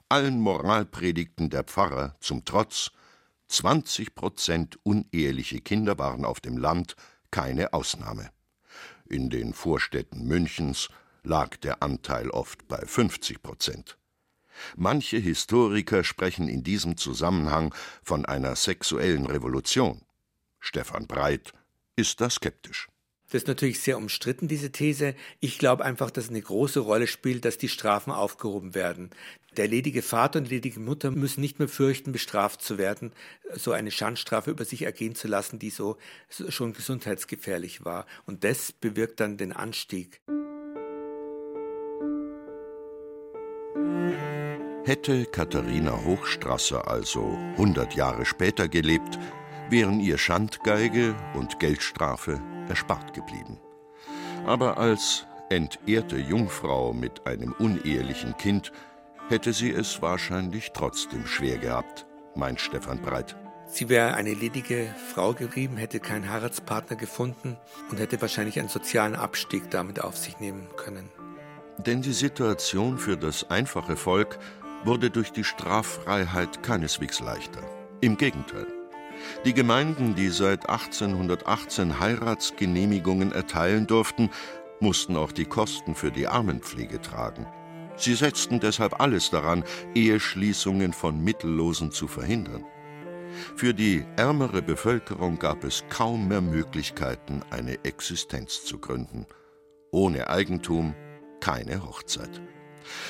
allen 0.10 0.41
Moralpredigten 0.41 1.52
der 1.52 1.63
Pfarrer 1.63 2.15
zum 2.19 2.43
Trotz, 2.43 2.91
20 3.48 4.15
Prozent 4.15 4.80
uneheliche 4.84 5.62
Kinder 5.62 5.98
waren 5.98 6.26
auf 6.26 6.39
dem 6.39 6.58
Land 6.58 6.95
keine 7.32 7.74
Ausnahme. 7.74 8.32
In 9.06 9.30
den 9.30 9.54
Vorstädten 9.54 10.28
Münchens 10.28 10.89
lag 11.24 11.58
der 11.58 11.84
Anteil 11.84 12.30
oft 12.32 12.67
bei 12.67 12.84
50 12.84 13.41
Prozent. 13.41 13.98
Manche 14.76 15.17
Historiker 15.17 16.04
sprechen 16.04 16.48
in 16.48 16.63
diesem 16.63 16.98
Zusammenhang 16.98 17.74
von 18.04 18.26
einer 18.26 18.56
sexuellen 18.56 19.26
Revolution. 19.26 20.02
Stefan 20.60 21.08
Breit 21.08 21.54
ist 21.95 22.19
da 22.19 22.30
skeptisch. 22.30 22.88
Das 23.30 23.44
ist 23.44 23.48
natürlich 23.48 23.80
sehr 23.80 23.98
umstritten, 23.98 24.48
diese 24.48 24.72
These. 24.72 25.13
Ich 25.39 25.60
glaube 25.60 25.86
einfach, 25.86 26.10
dass 26.10 26.30
eine 26.30 26.42
große 26.42 26.80
Rolle 26.80 27.06
spielt, 27.06 27.46
dass 27.46 27.58
die 27.58 27.70
Strafen 27.70 28.12
aufgehoben 28.12 28.74
werden. 28.74 29.12
Der 29.56 29.68
ledige 29.68 30.02
Vater 30.02 30.39
und 30.39 30.46
die 30.50 30.56
ledige 30.56 30.80
Mutter 30.80 31.12
müssen 31.12 31.42
nicht 31.42 31.60
mehr 31.60 31.68
fürchten, 31.68 32.12
bestraft 32.12 32.62
zu 32.62 32.78
werden, 32.78 33.12
so 33.54 33.72
eine 33.72 33.92
Schandstrafe 33.92 34.52
über 34.52 34.65
sich 34.65 34.84
ergehen 34.84 35.15
zu 35.15 35.28
lassen, 35.28 35.60
die 35.60 35.70
so 35.70 35.98
schon 36.30 36.74
gesundheitsgefährlich 36.74 37.86
war. 37.86 38.06
Und 38.26 38.44
das 38.44 38.72
bewirkt 38.72 39.20
dann 39.20 39.38
den 39.38 39.54
Anstieg. 39.54 40.22
Hätte 44.86 45.26
Katharina 45.26 46.04
Hochstrasser 46.04 46.88
also 46.88 47.38
100 47.58 47.94
Jahre 47.94 48.26
später 48.26 48.68
gelebt, 48.68 49.20
wären 49.70 50.00
ihr 50.00 50.18
Schandgeige 50.18 51.15
und 51.36 51.60
Geldstrafe 51.60 52.42
erspart 52.69 53.13
geblieben. 53.13 53.60
Aber 54.45 54.77
als 54.77 55.25
entehrte 55.49 56.17
Jungfrau 56.17 56.93
mit 56.93 57.25
einem 57.27 57.53
unehelichen 57.53 58.38
Kind 58.38 58.71
hätte 59.29 59.53
sie 59.53 59.71
es 59.71 60.01
wahrscheinlich 60.01 60.71
trotzdem 60.73 61.25
schwer 61.25 61.58
gehabt, 61.58 62.05
meint 62.36 62.60
Stefan 62.60 63.01
Breit. 63.01 63.36
Sie 63.67 63.88
wäre 63.88 64.15
eine 64.15 64.34
ledige 64.34 64.93
Frau 65.13 65.34
geblieben, 65.34 65.77
hätte 65.77 65.99
keinen 65.99 66.32
Heiratspartner 66.32 66.97
gefunden 66.97 67.58
und 67.91 67.99
hätte 67.99 68.19
wahrscheinlich 68.19 68.60
einen 68.60 68.69
sozialen 68.69 69.15
Abstieg 69.15 69.69
damit 69.69 70.03
auf 70.03 70.17
sich 70.17 70.39
nehmen 70.39 70.67
können. 70.75 71.10
Denn 71.77 72.01
die 72.01 72.13
Situation 72.13 72.97
für 72.97 73.15
das 73.15 73.49
einfache 73.49 73.95
Volk 73.95 74.39
wurde 74.84 75.12
durch 75.12 75.32
die 75.32 75.43
Straffreiheit 75.43 76.63
keineswegs 76.63 77.19
leichter. 77.19 77.62
Im 78.01 78.17
Gegenteil. 78.17 78.79
Die 79.45 79.53
Gemeinden, 79.53 80.15
die 80.15 80.29
seit 80.29 80.69
1818 80.69 81.99
Heiratsgenehmigungen 81.99 83.32
erteilen 83.32 83.88
durften, 83.88 84.29
mussten 84.79 85.15
auch 85.15 85.32
die 85.32 85.45
Kosten 85.45 85.95
für 85.95 86.12
die 86.12 86.27
Armenpflege 86.27 87.01
tragen. 87.01 87.45
Sie 87.95 88.13
setzten 88.13 88.60
deshalb 88.60 89.01
alles 89.01 89.29
daran, 89.29 89.63
Eheschließungen 89.93 90.93
von 90.93 91.21
Mittellosen 91.21 91.91
zu 91.91 92.08
verhindern. 92.08 92.63
Für 93.55 93.73
die 93.73 94.05
ärmere 94.15 94.62
Bevölkerung 94.62 95.38
gab 95.38 95.63
es 95.63 95.84
kaum 95.89 96.27
mehr 96.29 96.41
Möglichkeiten, 96.41 97.41
eine 97.49 97.84
Existenz 97.84 98.63
zu 98.63 98.79
gründen. 98.79 99.25
Ohne 99.91 100.29
Eigentum 100.29 100.95
keine 101.39 101.84
Hochzeit. 101.86 102.41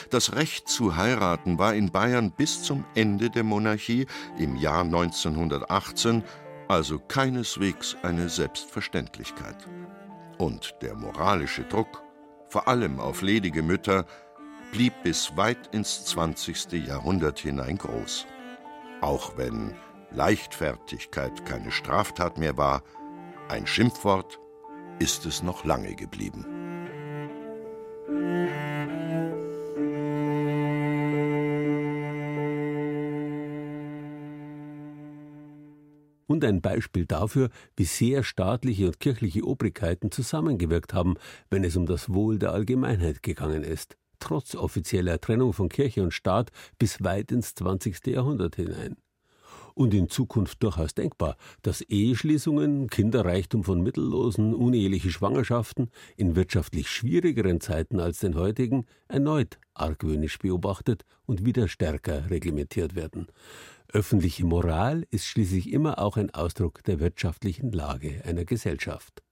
Das 0.09 0.35
Recht 0.35 0.67
zu 0.67 0.95
heiraten 0.95 1.57
war 1.59 1.73
in 1.73 1.91
Bayern 1.91 2.31
bis 2.31 2.63
zum 2.63 2.85
Ende 2.95 3.29
der 3.29 3.43
Monarchie 3.43 4.07
im 4.37 4.55
Jahr 4.55 4.81
1918 4.81 6.23
also 6.69 6.99
keineswegs 6.99 7.97
eine 8.03 8.29
Selbstverständlichkeit. 8.29 9.67
Und 10.37 10.75
der 10.81 10.95
moralische 10.95 11.63
Druck, 11.63 12.03
vor 12.47 12.67
allem 12.67 12.99
auf 12.99 13.21
ledige 13.21 13.63
Mütter, 13.63 14.05
blieb 14.71 14.93
bis 15.03 15.35
weit 15.35 15.73
ins 15.73 16.05
20. 16.05 16.73
Jahrhundert 16.87 17.39
hinein 17.39 17.77
groß. 17.77 18.27
Auch 19.01 19.35
wenn 19.35 19.73
Leichtfertigkeit 20.11 21.45
keine 21.45 21.71
Straftat 21.71 22.37
mehr 22.37 22.55
war, 22.55 22.83
ein 23.49 23.65
Schimpfwort 23.65 24.39
ist 24.99 25.25
es 25.25 25.41
noch 25.41 25.65
lange 25.65 25.95
geblieben. 25.95 26.45
Und 36.29 36.45
ein 36.45 36.61
Beispiel 36.61 37.05
dafür, 37.05 37.49
wie 37.75 37.85
sehr 37.85 38.23
staatliche 38.23 38.85
und 38.85 38.99
kirchliche 38.99 39.43
Obrigkeiten 39.43 40.11
zusammengewirkt 40.11 40.93
haben, 40.93 41.15
wenn 41.49 41.63
es 41.63 41.75
um 41.75 41.87
das 41.87 42.13
Wohl 42.13 42.37
der 42.37 42.53
Allgemeinheit 42.53 43.23
gegangen 43.23 43.63
ist, 43.63 43.97
trotz 44.19 44.53
offizieller 44.53 45.19
Trennung 45.19 45.53
von 45.53 45.69
Kirche 45.69 46.03
und 46.03 46.13
Staat 46.13 46.51
bis 46.77 47.03
weit 47.03 47.31
ins 47.31 47.55
20. 47.55 48.05
Jahrhundert 48.05 48.57
hinein. 48.57 48.95
Und 49.73 49.93
in 49.93 50.09
Zukunft 50.09 50.61
durchaus 50.61 50.93
denkbar, 50.93 51.37
dass 51.61 51.81
Eheschließungen, 51.81 52.89
Kinderreichtum 52.89 53.63
von 53.63 53.81
Mittellosen, 53.81 54.53
uneheliche 54.53 55.09
Schwangerschaften 55.09 55.89
in 56.17 56.35
wirtschaftlich 56.35 56.89
schwierigeren 56.89 57.61
Zeiten 57.61 57.99
als 57.99 58.19
den 58.19 58.35
heutigen 58.35 58.85
erneut 59.07 59.57
argwöhnisch 59.73 60.37
beobachtet 60.37 61.05
und 61.25 61.45
wieder 61.45 61.67
stärker 61.67 62.29
reglementiert 62.29 62.95
werden. 62.95 63.27
Öffentliche 63.91 64.45
Moral 64.45 65.07
ist 65.09 65.25
schließlich 65.25 65.73
immer 65.73 65.97
auch 65.97 66.15
ein 66.15 66.29
Ausdruck 66.29 66.83
der 66.83 66.99
wirtschaftlichen 66.99 67.71
Lage 67.71 68.21
einer 68.23 68.45
Gesellschaft. 68.45 69.23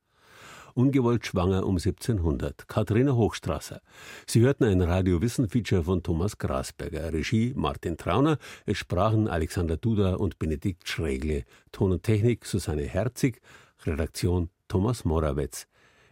Ungewollt 0.74 1.28
schwanger 1.28 1.64
um 1.64 1.76
1700. 1.76 2.68
Katharina 2.68 3.14
Hochstrasser. 3.14 3.82
Sie 4.26 4.42
hörten 4.42 4.64
ein 4.64 4.82
Radio-Wissen-Feature 4.82 5.84
von 5.84 6.02
Thomas 6.02 6.40
Grasberger. 6.40 7.14
Regie 7.14 7.54
Martin 7.56 7.98
Trauner. 7.98 8.40
Es 8.66 8.80
sprachen 8.80 9.28
Alexander 9.28 9.78
Duda 9.78 10.16
und 10.16 10.40
Benedikt 10.40 10.90
Schregle. 10.90 11.44
Ton 11.72 11.92
und 11.92 12.02
Technik 12.02 12.44
Susanne 12.44 12.84
Herzig. 12.84 13.42
Redaktion 13.86 14.50
Thomas 14.68 15.06
Morawetz. 15.06 15.68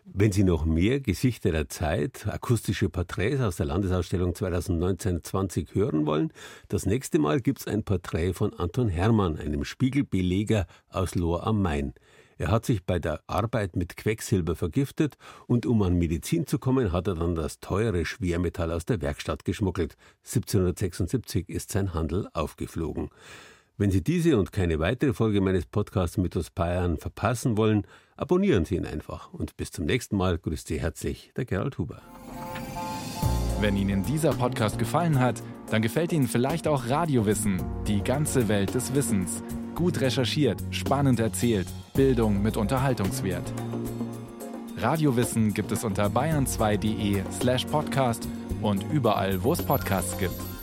Wenn 0.07 0.31
Sie 0.31 0.43
noch 0.43 0.65
mehr 0.65 0.99
Gesichter 0.99 1.51
der 1.51 1.67
Zeit, 1.67 2.27
akustische 2.27 2.89
Porträts 2.89 3.41
aus 3.41 3.55
der 3.55 3.65
Landesausstellung 3.65 4.33
2019-20 4.33 5.73
hören 5.73 6.05
wollen, 6.05 6.31
das 6.67 6.85
nächste 6.85 7.17
Mal 7.17 7.41
gibt 7.41 7.61
es 7.61 7.67
ein 7.67 7.83
Porträt 7.83 8.33
von 8.33 8.53
Anton 8.53 8.87
Hermann, 8.87 9.35
einem 9.37 9.65
Spiegelbeleger 9.65 10.67
aus 10.89 11.15
Lohr 11.15 11.47
am 11.47 11.59
Main. 11.63 11.95
Er 12.37 12.51
hat 12.51 12.65
sich 12.65 12.85
bei 12.85 12.99
der 12.99 13.21
Arbeit 13.25 13.75
mit 13.75 13.97
Quecksilber 13.97 14.55
vergiftet 14.55 15.17
und 15.47 15.65
um 15.65 15.81
an 15.81 15.97
Medizin 15.97 16.45
zu 16.45 16.59
kommen, 16.59 16.91
hat 16.91 17.07
er 17.07 17.15
dann 17.15 17.33
das 17.33 17.59
teure 17.59 18.05
Schwermetall 18.05 18.71
aus 18.71 18.85
der 18.85 19.01
Werkstatt 19.01 19.43
geschmuggelt. 19.43 19.97
1776 20.23 21.49
ist 21.49 21.71
sein 21.71 21.95
Handel 21.95 22.27
aufgeflogen. 22.33 23.09
Wenn 23.77 23.89
Sie 23.89 24.03
diese 24.03 24.37
und 24.37 24.51
keine 24.51 24.77
weitere 24.77 25.13
Folge 25.13 25.41
meines 25.41 25.65
Podcasts 25.65 26.17
Mythos 26.17 26.51
Bayern 26.51 26.97
verpassen 26.97 27.57
wollen, 27.57 27.87
abonnieren 28.15 28.65
Sie 28.65 28.75
ihn 28.75 28.85
einfach. 28.85 29.33
Und 29.33 29.57
bis 29.57 29.71
zum 29.71 29.85
nächsten 29.85 30.15
Mal 30.17 30.37
grüßt 30.37 30.67
Sie 30.67 30.79
herzlich 30.79 31.31
der 31.35 31.45
Gerald 31.45 31.77
Huber. 31.77 32.01
Wenn 33.61 33.77
Ihnen 33.77 34.03
dieser 34.03 34.33
Podcast 34.33 34.77
gefallen 34.77 35.19
hat, 35.19 35.41
dann 35.71 35.81
gefällt 35.81 36.11
Ihnen 36.13 36.27
vielleicht 36.27 36.67
auch 36.67 36.89
Radiowissen, 36.89 37.61
die 37.87 38.01
ganze 38.01 38.47
Welt 38.47 38.75
des 38.75 38.93
Wissens. 38.93 39.41
Gut 39.75 40.01
recherchiert, 40.01 40.61
spannend 40.71 41.19
erzählt, 41.19 41.67
Bildung 41.93 42.41
mit 42.41 42.57
Unterhaltungswert. 42.57 43.51
Radiowissen 44.77 45.53
gibt 45.53 45.71
es 45.71 45.83
unter 45.83 46.07
bayern2.de 46.07 47.23
slash 47.31 47.65
podcast 47.65 48.27
und 48.61 48.83
überall, 48.91 49.41
wo 49.43 49.53
es 49.53 49.61
Podcasts 49.61 50.17
gibt. 50.17 50.54